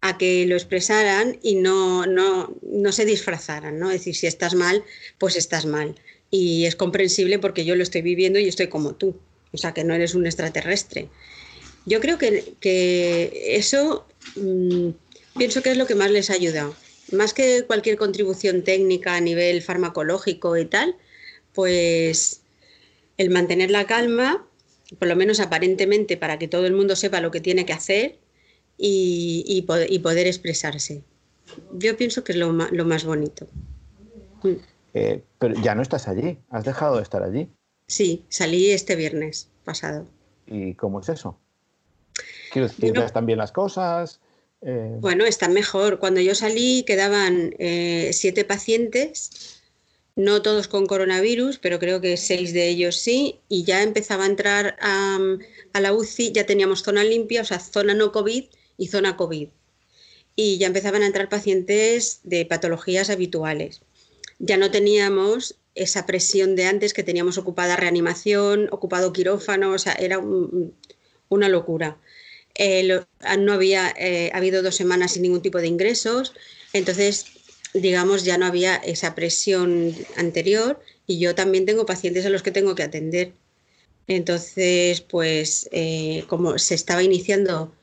a 0.00 0.18
que 0.18 0.44
lo 0.46 0.56
expresaran 0.56 1.38
y 1.42 1.54
no, 1.54 2.06
no, 2.06 2.52
no 2.62 2.92
se 2.92 3.04
disfrazaran, 3.04 3.78
¿no? 3.78 3.90
Es 3.90 4.00
decir, 4.00 4.16
si 4.16 4.26
estás 4.26 4.54
mal, 4.54 4.84
pues 5.18 5.36
estás 5.36 5.64
mal. 5.64 5.94
Y 6.30 6.64
es 6.66 6.76
comprensible 6.76 7.38
porque 7.38 7.64
yo 7.64 7.76
lo 7.76 7.82
estoy 7.82 8.02
viviendo 8.02 8.38
y 8.38 8.48
estoy 8.48 8.66
como 8.66 8.94
tú 8.94 9.14
o 9.52 9.58
sea, 9.58 9.72
que 9.72 9.84
no 9.84 9.94
eres 9.94 10.14
un 10.14 10.26
extraterrestre. 10.26 11.08
Yo 11.84 12.00
creo 12.00 12.18
que, 12.18 12.54
eso 13.56 14.06
mm, 14.36 14.90
pienso 15.36 15.62
que 15.62 15.72
es 15.72 15.76
lo 15.76 15.86
que 15.86 15.94
más 15.94 16.10
les 16.10 16.30
ayuda. 16.30 16.72
Más 17.10 17.34
que 17.34 17.64
cualquier 17.66 17.96
contribución 17.96 18.62
técnica 18.62 19.16
a 19.16 19.20
nivel 19.20 19.62
farmacológico 19.62 20.56
y 20.56 20.64
tal, 20.64 20.96
pues 21.52 22.42
el 23.18 23.30
mantener 23.30 23.70
la 23.70 23.86
calma, 23.86 24.46
por 24.98 25.08
lo 25.08 25.16
menos 25.16 25.40
aparentemente, 25.40 26.16
para 26.16 26.38
que 26.38 26.48
todo 26.48 26.66
el 26.66 26.72
mundo 26.72 26.96
sepa 26.96 27.20
lo 27.20 27.30
que 27.30 27.40
tiene 27.40 27.66
que 27.66 27.72
hacer 27.72 28.18
y, 28.78 29.64
poder, 29.66 30.26
expresarse. 30.26 31.02
Yo 31.72 31.96
pienso 31.96 32.24
que 32.24 32.32
es 32.32 32.38
lo 32.38 32.52
más, 32.52 33.04
bonito. 33.04 33.46
Eh, 34.94 35.22
pero 35.38 35.54
ya 35.62 35.74
no 35.74 35.82
estás 35.82 36.08
allí, 36.08 36.38
has 36.50 36.64
dejado 36.64 36.96
de 36.96 37.02
estar 37.02 37.22
allí. 37.22 37.48
Sí, 37.86 38.24
salí 38.28 38.70
este 38.70 38.96
viernes 38.96 39.48
pasado. 39.64 40.06
¿Y 40.46 40.74
cómo 40.74 41.00
es 41.00 41.08
eso? 41.08 41.38
Quiero 42.52 42.68
decir, 42.68 42.96
¿están 42.98 43.26
bien 43.26 43.38
las 43.38 43.52
cosas? 43.52 44.20
Eh, 44.60 44.96
bueno, 45.00 45.24
están 45.24 45.52
mejor. 45.52 45.98
Cuando 45.98 46.20
yo 46.20 46.34
salí 46.34 46.84
quedaban 46.84 47.54
eh, 47.58 48.10
siete 48.12 48.44
pacientes, 48.44 49.62
no 50.14 50.42
todos 50.42 50.68
con 50.68 50.86
coronavirus, 50.86 51.58
pero 51.58 51.78
creo 51.78 52.00
que 52.00 52.16
seis 52.16 52.52
de 52.52 52.68
ellos 52.68 52.96
sí, 52.96 53.40
y 53.48 53.64
ya 53.64 53.82
empezaba 53.82 54.24
a 54.24 54.28
entrar 54.28 54.76
a, 54.80 55.18
a 55.72 55.80
la 55.80 55.92
UCI, 55.92 56.32
ya 56.32 56.46
teníamos 56.46 56.82
zona 56.82 57.02
limpia, 57.02 57.40
o 57.40 57.44
sea, 57.44 57.58
zona 57.58 57.94
no 57.94 58.12
COVID 58.12 58.44
y 58.76 58.86
zona 58.88 59.16
COVID. 59.16 59.48
Y 60.36 60.58
ya 60.58 60.66
empezaban 60.66 61.02
a 61.02 61.06
entrar 61.06 61.28
pacientes 61.28 62.20
de 62.22 62.46
patologías 62.46 63.10
habituales. 63.10 63.82
Ya 64.38 64.56
no 64.56 64.70
teníamos 64.70 65.56
esa 65.74 66.06
presión 66.06 66.56
de 66.56 66.66
antes 66.66 66.92
que 66.94 67.02
teníamos 67.02 67.38
ocupada 67.38 67.76
reanimación, 67.76 68.68
ocupado 68.70 69.12
quirófano, 69.12 69.72
o 69.72 69.78
sea, 69.78 69.94
era 69.94 70.20
una 71.28 71.48
locura. 71.48 71.98
Eh, 72.54 73.00
ah, 73.20 73.36
no 73.36 73.52
había 73.52 73.92
eh, 73.96 74.30
habido 74.34 74.62
dos 74.62 74.76
semanas 74.76 75.12
sin 75.12 75.22
ningún 75.22 75.40
tipo 75.40 75.58
de 75.58 75.68
ingresos, 75.68 76.34
entonces, 76.72 77.26
digamos, 77.72 78.24
ya 78.24 78.36
no 78.36 78.46
había 78.46 78.76
esa 78.76 79.14
presión 79.14 79.94
anterior 80.16 80.80
y 81.06 81.18
yo 81.18 81.34
también 81.34 81.64
tengo 81.64 81.86
pacientes 81.86 82.26
a 82.26 82.30
los 82.30 82.42
que 82.42 82.50
tengo 82.50 82.74
que 82.74 82.82
atender. 82.82 83.32
Entonces, 84.06 85.00
pues, 85.00 85.68
eh, 85.72 86.24
como 86.28 86.58
se 86.58 86.74
estaba 86.74 87.02
iniciando 87.02 87.74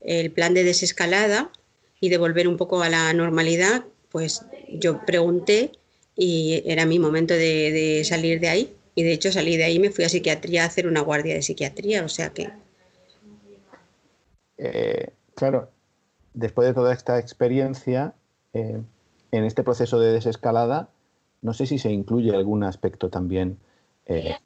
el 0.00 0.30
plan 0.30 0.54
de 0.54 0.64
desescalada 0.64 1.52
y 2.00 2.08
de 2.08 2.18
volver 2.18 2.48
un 2.48 2.56
poco 2.56 2.82
a 2.82 2.88
la 2.88 3.12
normalidad, 3.12 3.84
pues 4.10 4.42
yo 4.68 5.04
pregunté 5.06 5.72
y 6.22 6.62
era 6.66 6.84
mi 6.84 6.98
momento 6.98 7.32
de, 7.32 8.02
salir 8.04 8.40
de 8.40 8.48
ahí. 8.50 8.76
Y 8.94 9.04
de 9.04 9.12
hecho 9.12 9.32
salí 9.32 9.56
de 9.56 9.64
ahí 9.64 9.76
y 9.76 9.78
me 9.78 9.90
fui 9.90 10.04
a 10.04 10.08
psiquiatría 10.10 10.64
a 10.64 10.66
hacer 10.66 10.86
una 10.86 11.00
guardia 11.00 11.34
de 11.34 11.40
psiquiatría, 11.40 12.04
o 12.04 12.08
sea 12.08 12.28
que... 12.28 12.50
Eh, 14.58 15.08
claro, 15.34 15.70
después 16.34 16.68
de 16.68 16.74
toda 16.74 16.92
esta 16.92 17.18
experiencia, 17.18 18.12
eh, 18.52 18.82
en 19.32 19.44
este 19.44 19.62
proceso 19.62 19.98
de 19.98 20.12
desescalada, 20.12 20.90
no 21.40 21.54
sé 21.54 21.64
si 21.64 21.78
se 21.78 21.90
incluye 21.90 22.36
algún 22.36 22.64
aspecto 22.64 23.08
también 23.08 23.56
eh, 24.04 24.36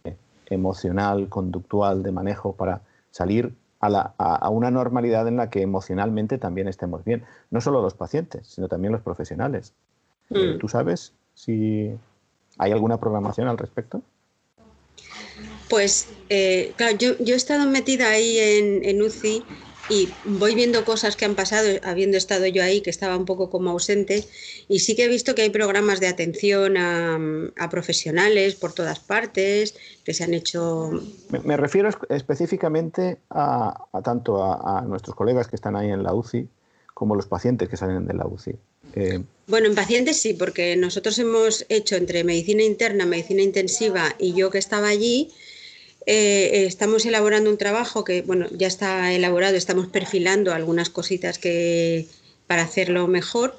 emocional, 0.47 1.29
conductual, 1.29 2.05
de 2.05 2.13
manejo 2.13 2.55
para 2.55 2.83
salir 3.11 3.53
a, 3.81 4.15
a, 4.17 4.49
una 4.51 4.71
normalidad 4.71 5.27
en 5.27 5.39
la 5.39 5.51
que 5.51 5.63
emocionalmente 5.63 6.39
también 6.39 6.69
estemos 6.69 7.05
bien. 7.05 7.25
No 7.51 7.61
solo 7.61 7.83
los 7.83 7.95
pacientes, 7.95 8.47
sino 8.47 8.69
también 8.69 8.93
los 8.93 9.03
profesionales. 9.03 9.75
Mm. 10.31 10.59
¿Tú 10.61 10.69
sabes 10.69 11.13
si 11.35 11.91
hay 12.59 12.73
alguna 12.73 12.99
programación 12.99 13.49
al 13.49 13.59
respecto. 13.59 14.03
Pues 15.69 16.09
eh, 16.29 16.73
claro, 16.77 16.97
yo, 16.97 17.15
he 17.19 17.37
estado 17.37 17.67
metida 17.69 18.11
ahí 18.11 18.39
en, 18.39 19.03
UCI 19.03 19.43
y 19.91 20.09
voy 20.25 20.55
viendo 20.55 20.85
cosas 20.85 21.17
que 21.17 21.25
han 21.25 21.35
pasado, 21.35 21.69
habiendo 21.83 22.17
estado 22.17 22.47
yo 22.47 22.63
ahí, 22.63 22.81
que 22.81 22.91
estaba 22.91 23.17
un 23.17 23.25
poco 23.25 23.51
como 23.51 23.71
ausente, 23.71 24.25
y 24.69 24.79
sí 24.79 24.95
que 24.95 25.05
he 25.05 25.09
visto 25.09 25.35
que 25.35 25.43
hay 25.43 25.51
programas 25.51 26.01
de 26.01 26.07
atención 26.07 26.77
a, 26.77 27.69
profesionales 27.71 28.55
por 28.55 28.73
todas 28.73 29.01
partes, 29.01 29.75
que 30.05 30.15
se 30.15 30.25
han 30.25 30.33
hecho... 30.33 30.91
Me, 31.45 31.57
refiero 31.57 31.91
específicamente 32.09 33.19
a, 33.31 33.87
tanto 34.03 34.43
a, 34.43 34.83
nuestros 34.83 35.17
colegas 35.17 35.49
que 35.49 35.57
están 35.57 35.77
ahí 35.77 35.91
en 35.91 36.03
la 36.03 36.15
UCI, 36.15 36.49
como 37.05 37.17
los 37.17 37.27
pacientes 37.27 37.69
que 37.69 37.77
salen 37.77 38.07
de 38.07 38.15
la 38.15 38.27
UCI. 38.27 38.57
Eh, 38.95 39.21
bueno, 39.47 39.67
en 39.67 39.75
pacientes 39.75 40.17
sí, 40.17 40.33
porque 40.33 40.75
nosotros 40.75 41.19
hemos 41.19 41.67
hecho 41.69 41.97
entre 41.97 42.25
medicina 42.25 42.63
interna, 42.63 43.05
medicina 43.05 43.43
intensiva 43.43 44.17
y 44.19 44.33
yo 44.33 44.49
que 44.49 44.57
estaba 44.57 44.89
allí, 44.89 45.31
eh, 46.07 46.65
estamos 46.67 47.05
elaborando 47.05 47.51
un 47.51 47.59
trabajo 47.59 48.05
que, 48.05 48.23
bueno, 48.23 48.47
ya 48.53 48.69
está 48.69 49.13
elaborado, 49.13 49.55
estamos 49.55 49.89
perfilando 49.89 50.55
algunas 50.55 50.89
cositas 50.89 51.39
que, 51.39 52.07
para 52.47 52.63
hacerlo 52.63 53.07
mejor, 53.07 53.55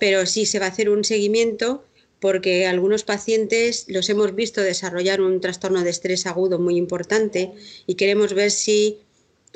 pero 0.00 0.26
sí 0.26 0.44
se 0.44 0.58
va 0.58 0.66
a 0.66 0.70
hacer 0.70 0.90
un 0.90 1.04
seguimiento 1.04 1.84
porque 2.18 2.66
algunos 2.66 3.04
pacientes 3.04 3.84
los 3.86 4.08
hemos 4.08 4.34
visto 4.34 4.60
desarrollar 4.60 5.20
un 5.20 5.40
trastorno 5.40 5.84
de 5.84 5.90
estrés 5.90 6.26
agudo 6.26 6.58
muy 6.58 6.76
importante 6.76 7.52
y 7.86 7.94
queremos 7.94 8.34
ver 8.34 8.50
si 8.50 8.98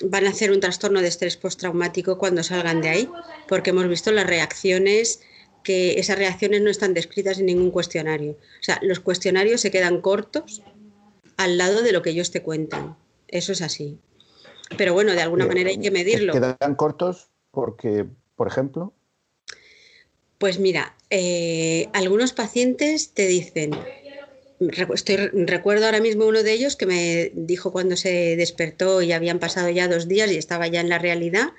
van 0.03 0.27
a 0.27 0.31
hacer 0.31 0.51
un 0.51 0.61
trastorno 0.61 1.01
de 1.01 1.09
estrés 1.09 1.37
postraumático 1.37 2.19
cuando 2.19 2.43
salgan 2.43 2.81
de 2.81 2.89
ahí, 2.89 3.11
porque 3.49 3.71
hemos 3.71 3.89
visto 3.89 4.11
las 4.13 4.27
reacciones 4.27 5.21
que 5.63 6.01
esas 6.01 6.19
reacciones 6.19 6.63
no 6.63 6.71
están 6.71 6.95
descritas 6.95 7.39
en 7.39 7.47
ningún 7.47 7.71
cuestionario. 7.71 8.33
O 8.33 8.63
sea, 8.63 8.79
los 8.83 9.01
cuestionarios 9.01 9.61
se 9.61 9.71
quedan 9.71 10.01
cortos 10.01 10.63
al 11.37 11.59
lado 11.59 11.83
de 11.83 11.93
lo 11.93 12.03
que 12.03 12.11
ellos 12.11 12.31
te 12.31 12.43
cuentan. 12.43 12.97
Eso 13.29 13.53
es 13.53 13.63
así. 13.63 13.99
Pero 14.77 14.93
bueno, 14.93 15.13
de 15.13 15.23
alguna 15.23 15.47
manera 15.47 15.71
hay 15.71 15.79
que 15.79 15.91
medirlo. 15.91 16.33
¿Quedan 16.33 16.75
cortos 16.75 17.31
porque, 17.51 18.07
por 18.37 18.49
ejemplo? 18.49 18.93
Pues 20.39 20.59
mira, 20.59 20.97
eh, 21.11 21.89
algunos 21.93 22.33
pacientes 22.33 23.13
te 23.13 23.27
dicen, 23.27 23.73
Estoy, 24.61 25.17
recuerdo 25.17 25.87
ahora 25.87 26.01
mismo 26.01 26.27
uno 26.27 26.43
de 26.43 26.53
ellos 26.53 26.77
que 26.77 26.87
me 26.87 27.33
dijo 27.35 27.73
cuando 27.73 27.97
se 27.97 28.37
despertó 28.37 29.03
y 29.03 29.13
habían 29.13 29.39
pasado 29.39 29.71
ya 29.71 29.89
dos 29.89 30.09
días 30.09 30.31
y 30.31 30.37
estaba 30.37 30.67
ya 30.69 30.81
en 30.81 30.89
la 30.89 30.99
realidad, 30.99 31.53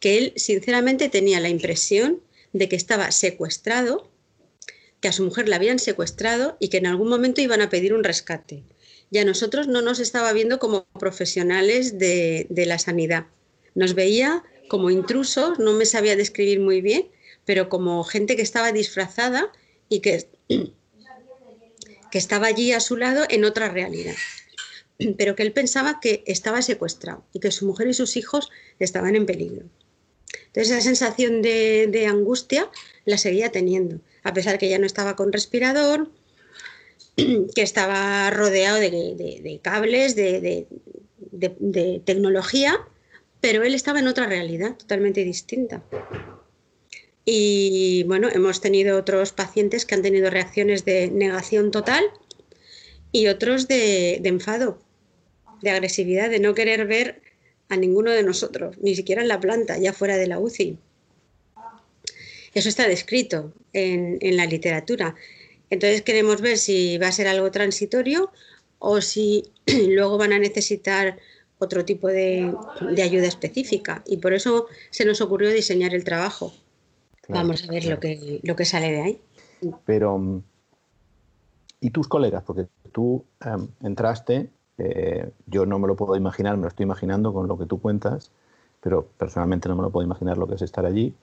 que 0.00 0.18
él 0.18 0.32
sinceramente 0.36 1.08
tenía 1.08 1.40
la 1.40 1.48
impresión 1.48 2.20
de 2.52 2.68
que 2.68 2.76
estaba 2.76 3.10
secuestrado, 3.10 4.10
que 5.00 5.08
a 5.08 5.12
su 5.12 5.24
mujer 5.24 5.48
la 5.48 5.56
habían 5.56 5.78
secuestrado 5.78 6.56
y 6.58 6.68
que 6.68 6.78
en 6.78 6.86
algún 6.86 7.08
momento 7.08 7.40
iban 7.40 7.60
a 7.60 7.68
pedir 7.68 7.92
un 7.92 8.04
rescate. 8.04 8.64
Y 9.10 9.18
a 9.18 9.24
nosotros 9.24 9.68
no 9.68 9.82
nos 9.82 10.00
estaba 10.00 10.32
viendo 10.32 10.58
como 10.58 10.86
profesionales 10.98 11.98
de, 11.98 12.46
de 12.48 12.66
la 12.66 12.78
sanidad. 12.78 13.26
Nos 13.74 13.94
veía 13.94 14.42
como 14.68 14.90
intrusos, 14.90 15.58
no 15.58 15.74
me 15.74 15.86
sabía 15.86 16.16
describir 16.16 16.60
muy 16.60 16.80
bien, 16.80 17.08
pero 17.44 17.68
como 17.68 18.02
gente 18.04 18.36
que 18.36 18.42
estaba 18.42 18.72
disfrazada 18.72 19.52
y 19.88 20.00
que 20.00 20.26
que 22.10 22.18
estaba 22.18 22.46
allí 22.46 22.72
a 22.72 22.80
su 22.80 22.96
lado 22.96 23.24
en 23.28 23.44
otra 23.44 23.68
realidad, 23.68 24.14
pero 25.18 25.36
que 25.36 25.42
él 25.42 25.52
pensaba 25.52 26.00
que 26.00 26.22
estaba 26.26 26.62
secuestrado 26.62 27.24
y 27.32 27.40
que 27.40 27.50
su 27.50 27.66
mujer 27.66 27.88
y 27.88 27.94
sus 27.94 28.16
hijos 28.16 28.50
estaban 28.78 29.16
en 29.16 29.26
peligro. 29.26 29.66
Entonces 30.46 30.70
esa 30.70 30.80
sensación 30.80 31.42
de, 31.42 32.06
angustia 32.08 32.70
la 33.04 33.18
seguía 33.18 33.52
teniendo, 33.52 34.00
a 34.22 34.32
pesar 34.32 34.58
que 34.58 34.68
ya 34.68 34.78
no 34.78 34.86
estaba 34.86 35.14
con 35.16 35.32
respirador, 35.32 36.10
que 37.16 37.62
estaba 37.62 38.30
rodeado 38.30 38.78
de, 38.78 39.60
cables, 39.62 40.16
de, 40.16 40.66
tecnología, 42.04 42.78
pero 43.40 43.62
él 43.64 43.74
estaba 43.74 43.98
en 43.98 44.08
otra 44.08 44.26
realidad 44.26 44.76
totalmente 44.76 45.24
distinta. 45.24 45.82
Y 47.28 48.04
bueno, 48.04 48.28
hemos 48.32 48.60
tenido 48.60 48.96
otros 48.96 49.32
pacientes 49.32 49.84
que 49.84 49.96
han 49.96 50.02
tenido 50.02 50.30
reacciones 50.30 50.84
de 50.84 51.10
negación 51.10 51.72
total 51.72 52.04
y 53.10 53.26
otros 53.26 53.66
de, 53.66 54.20
enfado, 54.22 54.78
de 55.60 55.70
agresividad, 55.70 56.30
de 56.30 56.38
no 56.38 56.54
querer 56.54 56.86
ver 56.86 57.20
a 57.68 57.76
ninguno 57.76 58.12
de 58.12 58.22
nosotros, 58.22 58.76
ni 58.80 58.94
siquiera 58.94 59.22
en 59.22 59.28
la 59.28 59.40
planta, 59.40 59.76
ya 59.76 59.92
fuera 59.92 60.16
de 60.16 60.28
la 60.28 60.38
UCI. 60.38 60.78
Eso 62.54 62.68
está 62.68 62.86
descrito 62.86 63.52
en, 63.72 64.36
la 64.36 64.46
literatura. 64.46 65.16
Entonces 65.68 66.02
queremos 66.02 66.40
ver 66.40 66.58
si 66.58 66.96
va 66.96 67.08
a 67.08 67.12
ser 67.12 67.26
algo 67.26 67.50
transitorio 67.50 68.30
o 68.78 69.00
si 69.00 69.42
luego 69.88 70.16
van 70.16 70.32
a 70.32 70.38
necesitar 70.38 71.18
otro 71.58 71.84
tipo 71.84 72.06
de, 72.06 72.54
ayuda 73.02 73.26
específica. 73.26 74.04
Y 74.06 74.18
por 74.18 74.32
eso 74.32 74.68
se 74.90 75.04
nos 75.04 75.20
ocurrió 75.20 75.50
diseñar 75.50 75.92
el 75.92 76.04
trabajo. 76.04 76.54
Vamos 77.28 77.64
a 77.64 77.72
ver 77.72 77.84
lo, 77.84 77.98
que, 78.00 78.40
lo 78.42 78.56
que 78.56 78.64
sale 78.64 78.92
de 78.92 79.02
ahí. 79.02 79.20
Pero, 79.84 80.18
mm, 80.18 80.42
¿y 81.80 81.90
tus 81.90 82.08
colegas? 82.08 82.42
Porque 82.44 82.66
tú 82.92 83.24
em, 83.44 83.68
entraste, 83.82 84.50
eh, 84.78 85.30
yo 85.46 85.66
no 85.66 85.78
me 85.78 85.86
lo 85.86 85.96
puedo 85.96 86.16
imaginar, 86.16 86.56
me 86.56 86.62
lo 86.62 86.68
estoy 86.68 86.84
imaginando 86.84 87.32
con 87.32 87.48
lo 87.48 87.58
que 87.58 87.66
tú 87.66 87.80
cuentas, 87.80 88.30
pero 88.80 89.06
personalmente 89.18 89.68
no 89.68 89.76
me 89.76 89.82
lo 89.82 89.90
puedo 89.90 90.04
imaginar 90.04 90.38
lo 90.38 90.46
que 90.46 90.54
es 90.54 90.62
estar 90.62 90.86
allí. 90.86 91.14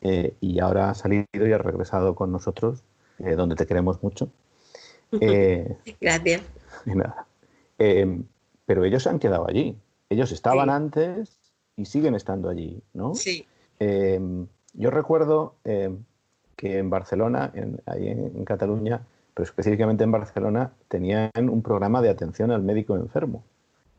Eh, 0.00 0.34
y 0.40 0.58
ahora 0.58 0.90
has 0.90 0.98
salido 0.98 1.26
y 1.32 1.52
has 1.52 1.60
regresado 1.60 2.14
con 2.14 2.32
nosotros, 2.32 2.82
eh, 3.18 3.34
donde 3.36 3.54
te 3.54 3.66
queremos 3.66 4.02
mucho. 4.02 4.28
Gracias. 6.00 6.42
Em, 7.78 8.24
pero 8.64 8.84
ellos 8.84 9.02
se 9.02 9.08
han 9.08 9.18
quedado 9.18 9.48
allí. 9.48 9.76
Ellos 10.08 10.30
estaban 10.30 10.70
antes 10.70 11.36
y 11.76 11.84
siguen 11.84 12.14
estando 12.14 12.48
allí, 12.48 12.80
¿no? 12.92 13.14
Sí. 13.16 13.44
Em, 14.74 14.80
yo 14.80 14.90
recuerdo 14.90 15.54
eh, 15.64 15.90
que 16.56 16.78
en 16.78 16.90
Barcelona, 16.90 17.50
en, 17.54 17.80
ahí 17.86 18.08
en, 18.08 18.44
Cataluña, 18.44 19.02
pero 19.34 19.44
específicamente 19.44 20.04
en 20.04 20.12
Barcelona, 20.12 20.72
tenían 20.88 21.30
un 21.36 21.62
programa 21.62 22.02
de 22.02 22.10
atención 22.10 22.50
al 22.50 22.62
médico 22.62 22.96
enfermo. 22.96 23.44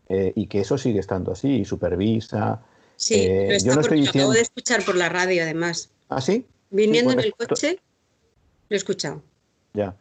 Eh, 0.09 0.33
y 0.35 0.47
que 0.47 0.59
eso 0.59 0.77
sigue 0.77 0.99
estando 0.99 1.31
así, 1.31 1.59
y 1.61 1.65
supervisa. 1.65 2.61
Sí, 2.95 3.15
eh, 3.15 3.57
yo 3.63 3.73
no 3.73 3.81
estoy 3.81 4.01
diciendo... 4.01 4.25
acabo 4.25 4.33
de 4.33 4.41
escuchar 4.41 4.83
por 4.83 4.95
la 4.95 5.09
radio, 5.09 5.43
además. 5.43 5.89
¿Ah, 6.09 6.21
sí? 6.21 6.45
Viniendo 6.69 7.13
en 7.13 7.19
el 7.19 7.33
coche, 7.33 7.79
lo 8.69 8.75
he 8.75 8.77
escuchado. 8.77 9.21
Ya. 9.73 9.95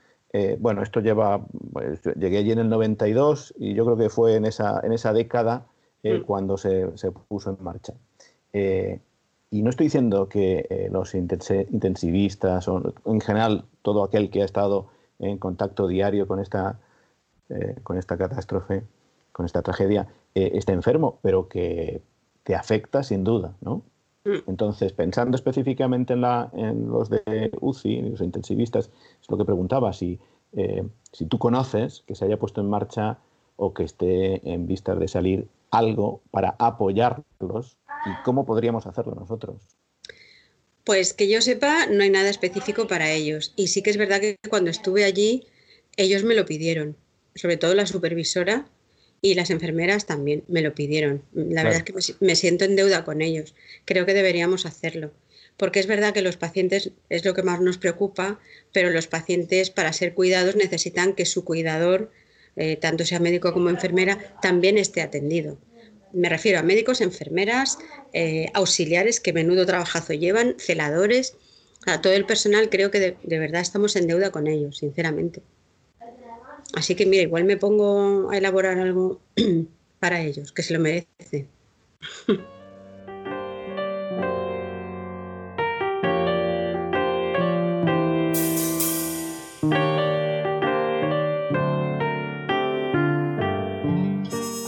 bueno, 0.59 0.83
esto 0.83 1.01
lleva. 1.01 1.45
Pues, 1.73 2.01
llegué 2.17 2.39
allí 2.39 2.53
en 2.53 2.59
el 2.59 2.69
92 2.69 3.55
y 3.59 3.75
yo 3.75 3.85
creo 3.85 3.97
que 3.97 4.11
fue 4.11 4.37
en 4.37 4.45
esa, 4.45 4.81
en 4.83 4.93
esa 4.93 5.13
década 5.13 5.67
mm. 6.03 6.23
cuando 6.23 6.59
se, 6.59 6.97
se, 6.97 7.13
puso 7.13 7.51
en 7.51 7.65
marcha. 7.65 7.95
Y 9.53 9.61
no 9.61 9.69
estoy 9.69 9.87
diciendo 9.87 10.31
que 10.31 10.67
eh, 10.71 10.89
los 10.91 11.15
intensivistas 11.15 12.67
o 12.69 12.95
en 13.05 13.21
general 13.21 13.67
todo 13.83 14.03
aquel 14.03 14.31
que 14.31 14.41
ha 14.41 14.47
estado 14.47 14.87
en 15.19 15.37
contacto 15.37 15.87
diario 15.87 16.27
con 16.27 16.41
esta, 16.41 16.81
eh, 17.51 17.77
con 17.83 17.99
esta 17.99 18.17
catástrofe, 18.17 18.83
con 19.31 19.45
esta 19.45 19.61
tragedia, 19.61 20.09
eh, 20.35 20.53
esté 20.55 20.73
enfermo, 20.73 21.19
pero 21.21 21.51
que 21.51 22.01
te 22.45 22.55
afecta 22.55 23.03
sin 23.03 23.25
duda, 23.25 23.53
¿no? 23.61 23.83
Mm. 24.25 24.49
Entonces, 24.49 24.95
pensando 24.95 25.37
específicamente 25.37 26.15
en, 26.15 26.23
la, 26.23 26.49
en 26.55 26.89
los 26.89 27.11
de 27.11 27.53
UCI, 27.61 28.01
los 28.01 28.23
intensivistas, 28.23 28.91
es 29.21 29.31
lo 29.31 29.37
que 29.37 29.45
preguntaba, 29.45 29.93
si, 29.93 30.19
si 31.13 31.27
tú 31.27 31.39
conoces 31.39 32.05
que 32.07 32.15
se 32.15 32.25
haya 32.25 32.39
puesto 32.39 32.63
en 32.63 32.71
marcha 32.71 33.19
o 33.57 33.75
que 33.75 33.85
esté 33.85 34.51
en 34.51 34.67
vistas 34.67 34.99
de 34.99 35.09
salir 35.09 35.49
algo 35.71 36.23
para 36.31 36.55
apoyarlos 36.59 37.77
¿Y 38.05 38.17
cómo 38.17 38.45
podríamos 38.45 38.87
hacerlo 38.87 39.15
nosotros? 39.15 39.63
Pues 40.85 41.15
que 41.15 41.29
yo 41.29 41.41
sepa, 41.41 41.87
no 41.87 42.03
hay 42.03 42.11
nada 42.11 42.29
específico 42.29 42.89
para 42.89 43.13
ellos. 43.13 43.53
Y 43.57 43.69
sí 43.69 43.83
que 43.83 43.91
es 43.91 43.97
verdad 43.97 44.21
que 44.21 44.37
cuando 44.49 44.71
estuve 44.71 45.05
allí, 45.05 45.47
ellos 45.97 46.25
me 46.25 46.35
lo 46.35 46.45
pidieron, 46.45 46.97
sobre 47.35 47.57
todo 47.57 47.75
la 47.75 47.87
supervisora 47.87 48.67
y 49.21 49.35
las 49.35 49.51
enfermeras 49.51 50.07
también 50.07 50.43
me 50.49 50.63
lo 50.63 50.75
pidieron. 50.75 51.23
La 51.33 51.63
verdad 51.63 51.85
es 51.87 52.07
que 52.07 52.17
me 52.21 52.35
siento 52.35 52.65
en 52.65 52.75
deuda 52.75 53.05
con 53.05 53.23
ellos. 53.23 53.55
Creo 53.85 54.05
que 54.05 54.15
deberíamos 54.15 54.67
hacerlo. 54.67 55.13
Porque 55.57 55.79
es 55.79 55.87
verdad 55.87 56.13
que 56.13 56.23
los 56.23 56.37
pacientes 56.37 56.91
es 57.09 57.25
lo 57.25 57.35
que 57.35 57.45
más 57.45 57.61
nos 57.61 57.79
preocupa, 57.79 58.41
pero 58.73 58.91
los 58.91 59.07
pacientes 59.07 59.71
para 59.71 59.93
ser 59.93 60.15
cuidados 60.15 60.57
necesitan 60.57 61.13
que 61.13 61.27
su 61.27 61.45
cuidador, 61.45 62.11
eh, 62.57 62.77
tanto 62.77 63.05
sea 63.05 63.21
médico 63.21 63.53
como 63.53 63.71
enfermera, 63.71 64.19
también 64.41 64.79
esté 64.79 65.03
atendido 65.03 65.59
me 66.13 66.29
refiero 66.29 66.59
a 66.59 66.63
médicos, 66.63 67.01
enfermeras, 67.01 67.79
eh, 68.13 68.47
auxiliares 68.55 69.21
que 69.21 69.33
menudo 69.33 69.67
trabajazo 69.67 70.13
llevan, 70.13 70.57
celadores, 70.59 71.37
a 71.87 72.01
todo 72.01 72.13
el 72.13 72.27
personal, 72.27 72.69
creo 72.69 72.91
que 72.91 73.01
de, 73.01 73.17
de, 73.23 73.39
verdad 73.39 73.61
estamos 73.61 73.97
en 73.97 74.07
deuda 74.07 74.31
con 74.31 74.47
ellos, 74.47 74.79
sinceramente. 74.79 75.43
Así 76.75 76.95
que 76.95 77.07
mira, 77.07 77.23
igual 77.23 77.45
me 77.45 77.57
pongo 77.57 78.31
a 78.31 78.39
elaborar 78.39 78.79
algo 78.79 79.21
para 80.01 80.23
ellos, 80.23 80.53
que 80.53 80.63
se 80.63 80.75
lo 80.75 80.81
merece. 80.81 81.47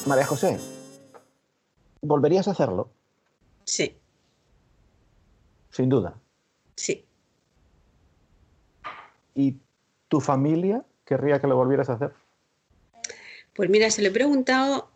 María 0.07 0.27
José, 0.27 0.59
¿Volverías 2.05 2.49
a 2.49 2.51
hacerlo? 2.51 2.91
Sí. 3.65 3.97
Sin 5.71 5.89
duda. 5.89 6.21
Sí. 6.77 7.07
¿Y 9.35 9.57
tu 10.09 10.21
familia 10.21 10.85
querría 11.07 11.41
que 11.41 11.47
lo 11.47 11.57
volvieras 11.57 11.89
a 11.89 11.95
hacer? 11.95 12.13
Pues 13.55 13.71
mira, 13.71 13.91
se 13.91 14.03
lo 14.03 14.09
he 14.09 14.11
preguntado 14.13 14.91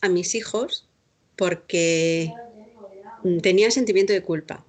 a 0.00 0.08
mis 0.08 0.34
hijos 0.34 0.88
porque 1.36 2.32
tenía 3.42 3.70
sentimiento 3.70 4.14
de 4.14 4.22
culpa. 4.22 4.64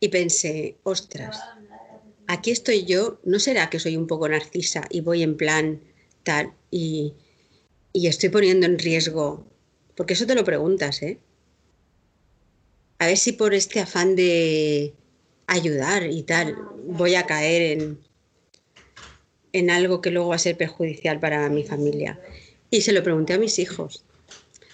Y 0.00 0.08
pensé, 0.08 0.76
ostras, 0.82 1.40
aquí 2.26 2.50
estoy 2.50 2.84
yo, 2.84 3.20
¿no 3.24 3.38
será 3.38 3.70
que 3.70 3.78
soy 3.78 3.96
un 3.96 4.08
poco 4.08 4.28
narcisa 4.28 4.86
y 4.90 5.02
voy 5.02 5.22
en 5.22 5.36
plan 5.36 5.80
tal 6.24 6.52
y, 6.70 7.14
y 7.92 8.08
estoy 8.08 8.28
poniendo 8.28 8.66
en 8.66 8.78
riesgo? 8.78 9.46
Porque 9.96 10.14
eso 10.14 10.26
te 10.26 10.34
lo 10.34 10.44
preguntas, 10.44 11.02
¿eh? 11.02 11.18
A 12.98 13.06
ver 13.06 13.16
si 13.16 13.32
por 13.32 13.54
este 13.54 13.80
afán 13.80 14.16
de 14.16 14.94
ayudar 15.46 16.06
y 16.06 16.22
tal 16.22 16.56
voy 16.86 17.14
a 17.14 17.26
caer 17.26 17.78
en, 17.78 17.98
en 19.52 19.70
algo 19.70 20.00
que 20.00 20.10
luego 20.10 20.28
va 20.28 20.36
a 20.36 20.38
ser 20.38 20.56
perjudicial 20.56 21.18
para 21.18 21.48
mi 21.48 21.64
familia. 21.64 22.20
Y 22.70 22.82
se 22.82 22.92
lo 22.92 23.02
pregunté 23.02 23.34
a 23.34 23.38
mis 23.38 23.58
hijos. 23.58 24.04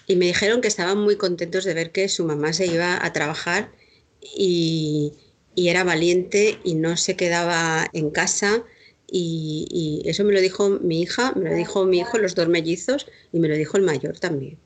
Y 0.07 0.15
me 0.17 0.25
dijeron 0.25 0.61
que 0.61 0.67
estaban 0.67 0.97
muy 0.97 1.15
contentos 1.15 1.63
de 1.63 1.73
ver 1.73 1.91
que 1.91 2.09
su 2.09 2.25
mamá 2.25 2.51
se 2.51 2.67
iba 2.67 3.03
a 3.03 3.13
trabajar 3.13 3.71
y, 4.21 5.13
era 5.55 5.83
valiente 5.83 6.59
y 6.63 6.75
no 6.75 6.97
se 6.97 7.15
quedaba 7.15 7.87
en 7.93 8.09
casa. 8.09 8.63
Y, 9.09 10.01
eso 10.05 10.23
me 10.23 10.33
lo 10.33 10.41
dijo 10.41 10.69
mi 10.69 11.01
hija, 11.01 11.33
me 11.35 11.49
lo 11.49 11.55
dijo 11.55 11.85
mi 11.85 11.99
hijo, 11.99 12.17
los 12.17 12.35
dos 12.35 12.49
mellizos, 12.49 13.07
y 13.31 13.39
me 13.39 13.47
lo 13.47 13.55
dijo 13.55 13.77
el 13.77 13.83
mayor 13.83 14.19
también. 14.19 14.57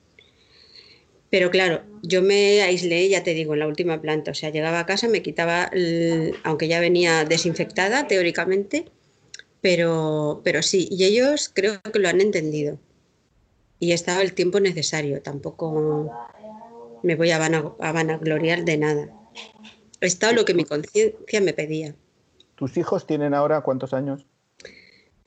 Pero 1.30 1.52
claro, 1.52 1.82
yo 2.04 2.22
me 2.22 2.62
aislé, 2.62 3.10
ya 3.10 3.24
te 3.24 3.34
digo, 3.34 3.54
en 3.54 3.60
la 3.60 3.68
última 3.68 4.02
planta. 4.02 4.32
O 4.32 4.34
sea, 4.34 4.50
llegaba 4.50 4.80
a 4.80 4.86
casa, 4.86 5.08
me 5.10 5.22
quitaba, 5.22 5.70
aunque 6.44 6.68
ya 6.68 6.80
venía 6.80 7.26
desinfectada 7.26 8.08
teóricamente, 8.08 8.86
pero, 9.62 10.42
pero 10.44 10.62
sí, 10.62 10.88
y 10.90 11.04
ellos 11.04 11.52
creo 11.54 11.82
que 11.82 12.00
lo 12.00 12.08
han 12.08 12.22
entendido. 12.22 12.80
Y 13.80 13.92
he 13.92 13.94
estado 13.94 14.22
el 14.22 14.34
tiempo 14.34 14.60
necesario, 14.60 15.22
tampoco 15.22 16.12
me 17.04 17.16
voy 17.16 17.32
a, 17.32 17.38
vanagloriar 17.40 18.63
de 18.63 18.78
nada. 18.78 19.10
He 20.00 20.08
estado 20.08 20.34
lo 20.34 20.46
que 20.46 20.54
mi 20.54 20.63
conciencia 20.63 21.42
me 21.42 21.54
pedía. 21.54 21.96
¿Tus 22.56 22.78
hijos 22.78 23.06
tienen 23.06 23.34
ahora 23.34 23.62
cuántos 23.62 23.94
años? 23.94 24.26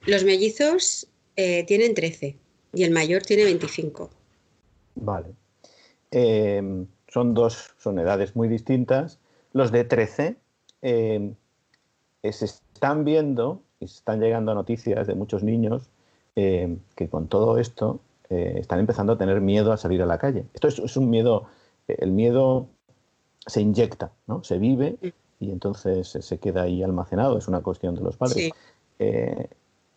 Los 0.07 0.25
mellizos 0.25 1.07
eh, 1.37 1.65
tienen 1.67 1.95
13 1.95 2.37
y 2.73 2.85
el 2.85 2.91
mayor 2.91 3.23
tiene 3.23 3.45
25. 3.45 4.11
Vale. 4.97 5.29
Em, 6.11 6.87
son 7.09 7.35
dos, 7.35 7.75
son 7.79 7.99
edades 7.99 8.37
muy 8.37 8.49
distintas. 8.49 9.19
Los 9.53 9.73
de 9.73 9.85
13 9.85 10.37
em, 10.83 11.35
se 12.23 12.45
están 12.45 13.05
viendo 13.05 13.63
y 13.81 13.89
se 13.89 13.97
están 13.97 14.21
llegando 14.21 14.55
noticias 14.55 15.07
de 15.07 15.15
muchos 15.15 15.43
niños 15.43 15.91
em, 16.37 16.79
que 16.95 17.09
con 17.09 17.29
todo 17.29 17.59
esto 17.59 18.01
eh, 18.29 18.59
están 18.59 18.79
empezando 18.79 19.15
a 19.15 19.19
tener 19.19 19.41
miedo 19.41 19.73
a 19.73 19.77
salir 19.77 20.03
a 20.03 20.07
la 20.07 20.19
calle. 20.19 20.45
Esto 20.55 20.69
es, 20.69 20.97
un 20.97 21.11
miedo, 21.11 21.47
el 21.89 22.13
miedo 22.13 22.69
se 23.47 23.61
inyecta, 23.61 24.13
¿no? 24.27 24.45
se 24.45 24.59
vive 24.59 24.97
y 25.41 25.51
entonces 25.51 26.09
se 26.09 26.39
queda 26.39 26.63
ahí 26.63 26.83
almacenado, 26.83 27.39
es 27.39 27.49
una 27.49 27.61
cuestión 27.61 27.95
de 27.95 28.03
los 28.03 28.17
padres. 28.17 28.51
Eh, 28.99 29.49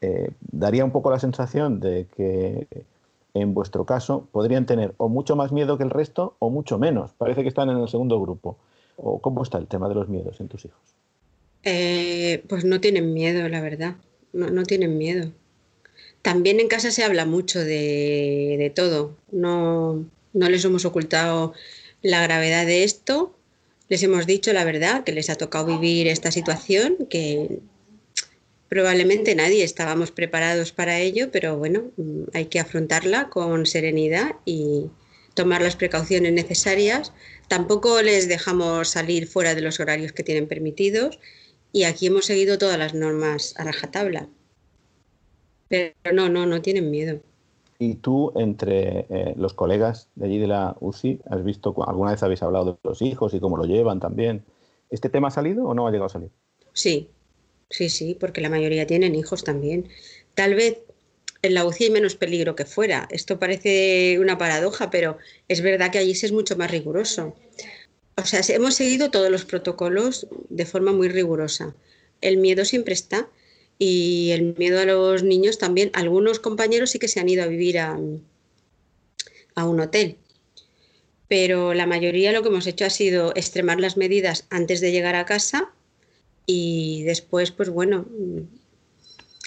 eh, 0.02 0.32
daría 0.52 0.84
un 0.84 0.92
poco 0.92 1.12
la 1.12 1.20
sensación 1.20 1.80
de 1.80 2.08
que 2.16 2.68
en 3.34 3.54
vuestro 3.54 3.86
caso 3.86 4.28
podrían 4.32 4.66
tener 4.66 4.94
o 4.98 5.10
mucho 5.10 5.36
más 5.36 5.52
miedo 5.52 5.78
que 5.78 5.84
el 5.84 5.90
resto 5.90 6.36
o 6.40 6.50
mucho 6.50 6.78
menos. 6.78 7.12
Parece 7.18 7.42
que 7.42 7.48
están 7.48 7.70
en 7.70 7.78
el 7.78 7.88
segundo 7.88 8.20
grupo. 8.20 8.58
¿O 8.98 9.20
¿Cómo 9.20 9.42
está 9.44 9.58
el 9.58 9.68
tema 9.68 9.90
de 9.90 9.96
los 9.96 10.08
miedos 10.08 10.40
en 10.40 10.48
tus 10.48 10.66
hijos? 10.66 10.80
Eh, 11.64 12.44
pues 12.48 12.64
no 12.64 12.80
tienen 12.80 13.14
miedo, 13.14 13.48
la 13.50 13.62
verdad. 13.62 13.96
No, 14.34 14.64
tienen 14.64 14.98
miedo. 14.98 15.32
También 16.22 16.60
en 16.60 16.68
casa 16.68 16.92
se 16.92 17.04
habla 17.04 17.26
mucho 17.26 17.60
de, 17.60 18.56
de 18.58 18.72
todo. 18.74 19.16
No, 19.32 20.06
no 20.34 20.50
les 20.50 20.66
hemos 20.66 20.86
ocultado 20.86 21.54
la 22.02 22.22
gravedad 22.22 22.66
de 22.66 22.84
esto. 22.84 23.36
Les 23.90 24.02
hemos 24.04 24.26
dicho 24.26 24.54
la 24.54 24.64
verdad, 24.64 25.04
que 25.04 25.12
les 25.12 25.30
ha 25.30 25.36
tocado 25.36 25.66
vivir 25.66 26.08
esta 26.08 26.32
situación, 26.32 26.98
que 27.10 27.60
Probablemente 28.70 29.36
nadie 29.36 29.64
estábamos 29.64 30.12
preparados 30.12 30.72
para 30.72 31.00
ello, 31.00 31.30
pero 31.32 31.58
bueno, 31.58 31.92
mm, 31.98 32.24
hay 32.34 32.46
que 32.46 32.60
afrontarla 32.60 33.30
con 33.30 33.66
serenidad 33.66 34.36
y 34.46 34.90
tomar 35.34 35.62
las 35.62 35.76
precauciones 35.76 36.34
necesarias. 36.34 37.14
Tampoco 37.48 38.02
les 38.02 38.28
dejamos 38.28 38.90
salir 38.90 39.28
fuera 39.28 39.56
de 39.56 39.62
los 39.62 39.80
horarios 39.80 40.12
que 40.12 40.24
tienen 40.24 40.48
permitidos 40.48 41.20
y 41.72 41.84
aquí 41.84 42.08
hemos 42.08 42.26
seguido 42.26 42.58
todas 42.58 42.78
las 42.78 42.94
normas 42.94 43.54
a 43.58 43.64
rajatabla. 43.64 44.28
Pero 45.68 45.94
no, 46.14 46.30
no, 46.30 46.46
no 46.46 46.62
tienen 46.62 46.92
miedo. 46.92 47.20
¿Y 47.80 47.96
tú, 47.96 48.32
entre 48.36 49.08
eh, 49.10 49.34
los 49.36 49.54
colegas 49.54 50.08
de 50.16 50.28
allí 50.28 50.38
de 50.38 50.48
la 50.48 50.78
UCI, 50.80 51.20
has 51.30 51.44
visto, 51.44 51.76
alguna 51.86 52.12
vez 52.12 52.24
habéis 52.24 52.44
hablado 52.44 52.66
de 52.66 52.78
los 52.84 53.02
hijos 53.02 53.34
y 53.34 53.40
cómo 53.40 53.58
lo 53.58 53.66
llevan 53.66 54.00
también? 54.00 54.46
¿Este 54.90 55.10
tema 55.10 55.30
ha 55.30 55.32
salido 55.32 55.66
o 55.66 55.74
no 55.74 55.88
ha 55.88 55.92
llegado 55.92 56.06
a 56.06 56.10
salir? 56.10 56.30
Sí, 56.72 57.10
Sí, 57.74 57.90
sí, 57.90 58.16
porque 58.20 58.40
la 58.40 58.52
mayoría 58.52 58.86
tienen 58.86 59.16
hijos 59.16 59.44
también. 59.44 59.90
Tal 60.36 60.54
vez 60.54 60.78
en 61.42 61.56
la 61.56 61.66
UCI 61.66 61.86
hay 61.86 61.90
menos 61.90 62.16
peligro 62.16 62.56
que 62.56 62.66
fuera. 62.66 63.08
Esto 63.10 63.40
parece 63.40 64.20
una 64.20 64.38
paradoja, 64.38 64.92
pero 64.92 65.18
es 65.48 65.62
verdad 65.62 65.92
que 65.92 65.98
allí 65.98 66.14
sí 66.14 66.28
es 66.28 66.32
mucho 66.32 66.56
más 66.56 66.70
riguroso. 66.70 67.36
O 68.16 68.26
sea, 68.26 68.42
hemos 68.50 68.76
seguido 68.76 69.10
todos 69.10 69.32
los 69.32 69.46
protocolos 69.46 70.28
de 70.50 70.68
forma 70.68 70.94
muy 70.94 71.10
rigurosa. 71.10 71.76
El 72.22 72.38
miedo 72.38 72.64
siempre 72.64 72.94
está 72.94 73.28
y 73.80 74.30
el 74.34 74.56
miedo 74.56 74.80
a 74.80 74.86
los 74.86 75.24
niños 75.24 75.58
también. 75.58 75.90
Algunos 75.94 76.40
compañeros 76.40 76.92
sí 76.92 77.00
que 77.00 77.08
se 77.08 77.20
han 77.20 77.28
ido 77.28 77.42
a 77.42 77.48
vivir 77.48 77.80
a, 77.80 77.98
a 79.56 79.66
un 79.66 79.80
hotel, 79.80 80.18
pero 81.28 81.74
la 81.74 81.88
mayoría 81.88 82.34
lo 82.34 82.44
que 82.44 82.50
hemos 82.50 82.68
hecho 82.68 82.86
ha 82.86 82.92
sido 82.92 83.34
extremar 83.36 83.80
las 83.80 83.98
medidas 83.98 84.46
antes 84.52 84.80
de 84.80 84.92
llegar 84.92 85.16
a 85.16 85.26
casa 85.26 85.74
y 86.46 87.04
después, 87.04 87.52
pues 87.52 87.70
bueno, 87.70 88.06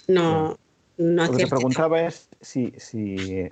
no... 0.08 0.56
no 0.96 1.26
Lo 1.26 1.30
que 1.32 1.44
te 1.44 1.46
preguntaba 1.46 2.02
es 2.02 2.28
si, 2.40 2.72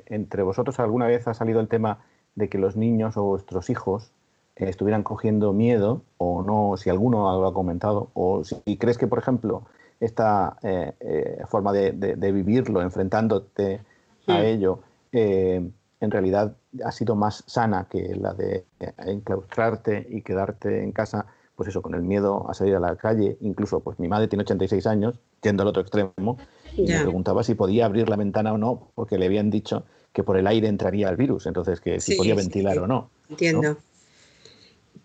entre 0.07 0.43
vosotros 0.43 0.79
alguna 0.81 1.07
vez 1.07 1.27
ha 1.29 1.35
salido 1.35 1.61
el 1.61 1.69
tema 1.69 1.99
de 2.35 2.49
que 2.49 2.59
los 2.59 2.77
niños 2.77 3.17
o 3.17 3.25
vuestros 3.25 3.71
hijos 3.71 4.13
eh, 4.57 4.69
estuvieran 4.69 5.03
cogiendo 5.03 5.53
miedo 5.53 6.03
o 6.19 6.43
no, 6.43 6.77
si 6.77 6.91
alguno 6.91 7.41
lo 7.41 7.47
ha 7.47 7.55
comentado, 7.55 8.11
o 8.15 8.45
si 8.45 8.77
crees 8.77 8.99
que, 8.99 9.07
por 9.07 9.19
ejemplo, 9.19 9.65
esta 10.01 10.57
eh, 10.63 10.93
eh, 11.01 11.43
forma 11.49 11.73
de, 11.73 12.33
vivirlo, 12.33 12.83
enfrentándote 12.83 13.81
a 14.27 14.39
hmm. 14.39 14.45
ello, 14.45 14.81
en 15.13 16.11
realidad 16.11 16.57
ha 16.85 16.91
sido 16.91 17.15
más 17.15 17.45
sana 17.47 17.87
que 17.89 18.17
la 18.17 18.35
de 18.35 18.65
enclaustrarte 18.99 20.07
y 20.11 20.23
quedarte 20.23 20.83
en 20.83 20.91
casa 20.91 21.27
pues 21.57 21.69
eso, 21.69 21.83
con 21.83 21.95
el 21.95 22.03
miedo 22.03 22.49
a 22.49 22.55
salir 22.55 22.75
a 22.75 22.81
la 22.81 22.97
calle, 22.97 23.37
incluso 23.41 23.81
pues 23.81 23.99
mi 23.99 24.09
madre 24.09 24.29
tiene 24.29 24.43
86 24.43 24.87
años, 24.87 25.21
yendo 25.43 25.63
al 25.63 25.69
otro 25.69 25.83
extremo, 25.83 26.39
y 26.77 26.83
me 26.83 27.01
preguntaba 27.01 27.45
si 27.45 27.55
podía 27.55 27.87
abrir 27.87 28.09
la 28.09 28.17
ventana 28.17 28.53
o 28.53 28.59
no, 28.59 28.91
porque 28.95 29.19
le 29.19 29.27
habían 29.27 29.51
dicho 29.51 29.85
que 30.13 30.23
por 30.23 30.37
el 30.37 30.47
aire 30.47 30.69
entraría 30.69 31.09
el 31.09 31.17
virus, 31.17 31.47
entonces 31.47 31.81
que 31.81 32.01
si 32.01 32.17
podía 32.17 32.35
ventilar 32.35 32.79
o 32.79 32.87
no. 32.87 33.11
Entiendo. 33.29 33.77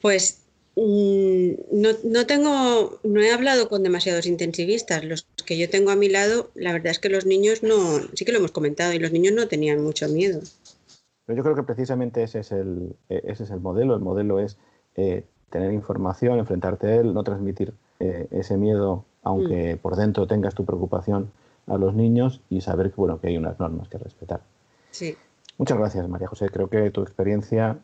Pues 0.02 0.42
mm, 0.76 1.52
no, 1.72 1.90
no, 2.04 2.26
tengo, 2.26 3.00
no 3.04 3.22
he 3.22 3.32
hablado 3.32 3.70
con 3.70 3.84
demasiados 3.84 4.26
intensivistas. 4.26 5.04
Los 5.04 5.28
que 5.46 5.58
yo 5.58 5.70
tengo 5.70 5.92
a 5.92 5.96
mi 5.96 6.10
lado, 6.10 6.52
la 6.56 6.72
verdad 6.74 6.92
es 6.92 7.00
que 7.00 7.10
los 7.10 7.26
niños 7.26 7.64
no, 7.64 8.00
sí 8.14 8.26
que 8.26 8.32
lo 8.32 8.40
hemos 8.40 8.52
comentado, 8.52 8.94
y 8.94 9.00
los 9.00 9.12
niños 9.12 9.34
no 9.34 9.48
tenían 9.48 9.84
mucho 9.84 10.08
miedo. 10.08 10.42
Pero 11.26 11.38
yo 11.38 11.44
creo 11.44 11.56
que 11.56 11.64
precisamente 11.64 12.24
ese 12.24 12.40
es 12.40 12.52
el, 12.52 12.96
e, 13.10 13.22
ese 13.26 13.44
es 13.44 13.52
el 13.52 13.60
modelo. 13.60 13.96
El 13.96 14.02
modelo 14.02 14.40
es 14.40 14.58
eh, 14.96 15.26
tener 15.50 15.74
información, 15.74 16.40
enfrentarte 16.40 16.88
a 16.88 16.96
él, 16.96 17.14
no 17.14 17.24
transmitir 17.24 17.74
eh, 18.00 18.28
ese 18.32 18.58
miedo, 18.58 19.04
aunque 19.24 19.76
mm. 19.76 19.78
por 19.80 19.96
dentro 19.96 20.28
tengas 20.28 20.56
tu 20.56 20.64
preocupación 20.66 21.32
a 21.68 21.78
los 21.78 21.94
niños 21.94 22.42
y 22.50 22.62
saber 22.62 22.92
que, 22.92 22.96
bueno, 22.96 23.20
que 23.20 23.28
hay 23.28 23.38
unas 23.38 23.60
normas 23.60 23.90
que 23.90 23.98
respetar. 23.98 24.42
Sí. 24.92 25.18
Muchas 25.58 25.78
gracias, 25.78 26.08
María 26.08 26.28
José. 26.28 26.50
Creo 26.50 26.70
que 26.70 26.90
tu 26.92 27.02
experiencia 27.02 27.78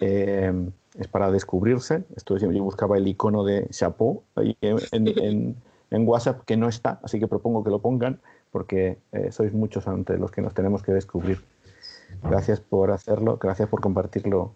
eh, 0.00 0.52
es 0.98 1.08
para 1.08 1.30
descubrirse. 1.30 2.04
Esto, 2.16 2.36
yo 2.36 2.50
buscaba 2.62 2.98
el 2.98 3.06
icono 3.06 3.44
de 3.44 3.68
chapeau 3.70 4.22
ahí 4.34 4.56
en, 4.60 5.56
WhatsApp, 5.90 6.42
que 6.44 6.56
no 6.56 6.68
está, 6.68 6.98
así 7.04 7.20
que 7.20 7.28
propongo 7.28 7.62
que 7.62 7.70
lo 7.70 7.78
pongan, 7.80 8.20
porque 8.50 8.98
eh, 9.12 9.30
sois 9.30 9.52
muchos 9.52 9.86
ante 9.86 10.18
los 10.18 10.30
que 10.30 10.42
nos 10.42 10.52
tenemos 10.52 10.82
que 10.82 10.92
descubrir. 10.92 11.42
Gracias 12.22 12.60
por 12.60 12.90
hacerlo, 12.90 13.38
gracias 13.40 13.68
por 13.68 13.80
compartirlo 13.80 14.54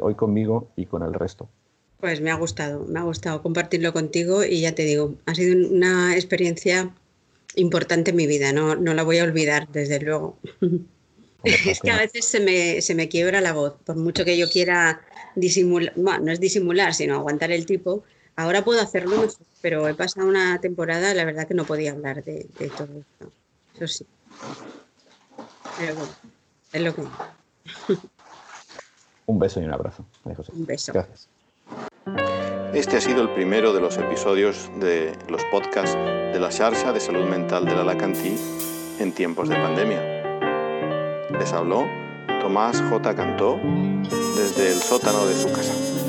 hoy 0.00 0.14
conmigo 0.14 0.68
y 0.76 0.86
con 0.86 1.02
el 1.02 1.12
resto. 1.12 1.48
Pues 2.04 2.20
me 2.20 2.30
ha 2.30 2.34
gustado, 2.34 2.84
me 2.84 3.00
ha 3.00 3.02
gustado 3.02 3.40
compartirlo 3.40 3.94
contigo 3.94 4.44
y 4.44 4.60
ya 4.60 4.74
te 4.74 4.82
digo, 4.84 5.14
ha 5.24 5.34
sido 5.34 5.56
una 5.70 6.14
experiencia 6.14 6.94
importante 7.54 8.10
en 8.10 8.16
mi 8.18 8.26
vida, 8.26 8.52
no, 8.52 8.76
no 8.76 8.92
la 8.92 9.02
voy 9.02 9.20
a 9.20 9.24
olvidar, 9.24 9.68
desde 9.68 10.00
luego. 10.00 10.36
es 11.44 11.80
que 11.80 11.90
a 11.90 11.96
veces 11.96 12.26
se 12.26 12.40
me, 12.40 12.82
se 12.82 12.94
me 12.94 13.08
quiebra 13.08 13.40
la 13.40 13.54
voz, 13.54 13.76
por 13.86 13.96
mucho 13.96 14.26
que 14.26 14.36
yo 14.36 14.50
quiera 14.50 15.00
disimular, 15.34 15.94
bueno, 15.96 16.26
no 16.26 16.32
es 16.32 16.40
disimular, 16.40 16.92
sino 16.92 17.14
aguantar 17.14 17.52
el 17.52 17.64
tipo. 17.64 18.04
Ahora 18.36 18.62
puedo 18.62 18.82
hacerlo 18.82 19.12
mejor, 19.12 19.32
pero 19.62 19.88
he 19.88 19.94
pasado 19.94 20.28
una 20.28 20.60
temporada, 20.60 21.14
la 21.14 21.24
verdad 21.24 21.48
que 21.48 21.54
no 21.54 21.64
podía 21.64 21.92
hablar 21.92 22.22
de, 22.22 22.46
todo 22.76 23.00
esto. 23.00 23.32
Eso 23.76 23.88
sí. 23.88 24.06
Pero 25.78 25.94
bueno, 25.94 26.12
es 26.70 26.82
lo 26.82 26.94
que. 26.94 27.02
un 29.24 29.38
beso 29.38 29.62
y 29.62 29.64
un 29.64 29.72
abrazo. 29.72 30.04
Un 30.52 30.66
beso. 30.66 30.92
Gracias. 30.92 31.30
Este 32.74 32.96
ha 32.96 33.00
sido 33.00 33.22
el 33.22 33.30
primero 33.30 33.72
de 33.72 33.80
los 33.80 33.96
episodios 33.98 34.68
de 34.80 35.12
los 35.28 35.44
podcasts 35.44 35.94
de 35.94 36.40
la 36.40 36.50
Xarxa 36.50 36.92
de 36.92 36.98
Salud 36.98 37.24
Mental 37.24 37.64
de 37.64 37.72
l'Alacantí 37.72 38.36
en 38.98 39.12
tiempos 39.12 39.48
de 39.48 39.54
pandemia. 39.54 40.02
Les 41.38 41.52
habló 41.52 41.86
Tomás 42.40 42.82
J. 42.90 43.14
Cantó 43.14 43.60
desde 44.36 44.72
el 44.72 44.82
sótano 44.82 45.24
de 45.24 45.34
su 45.34 45.52
casa. 45.52 46.03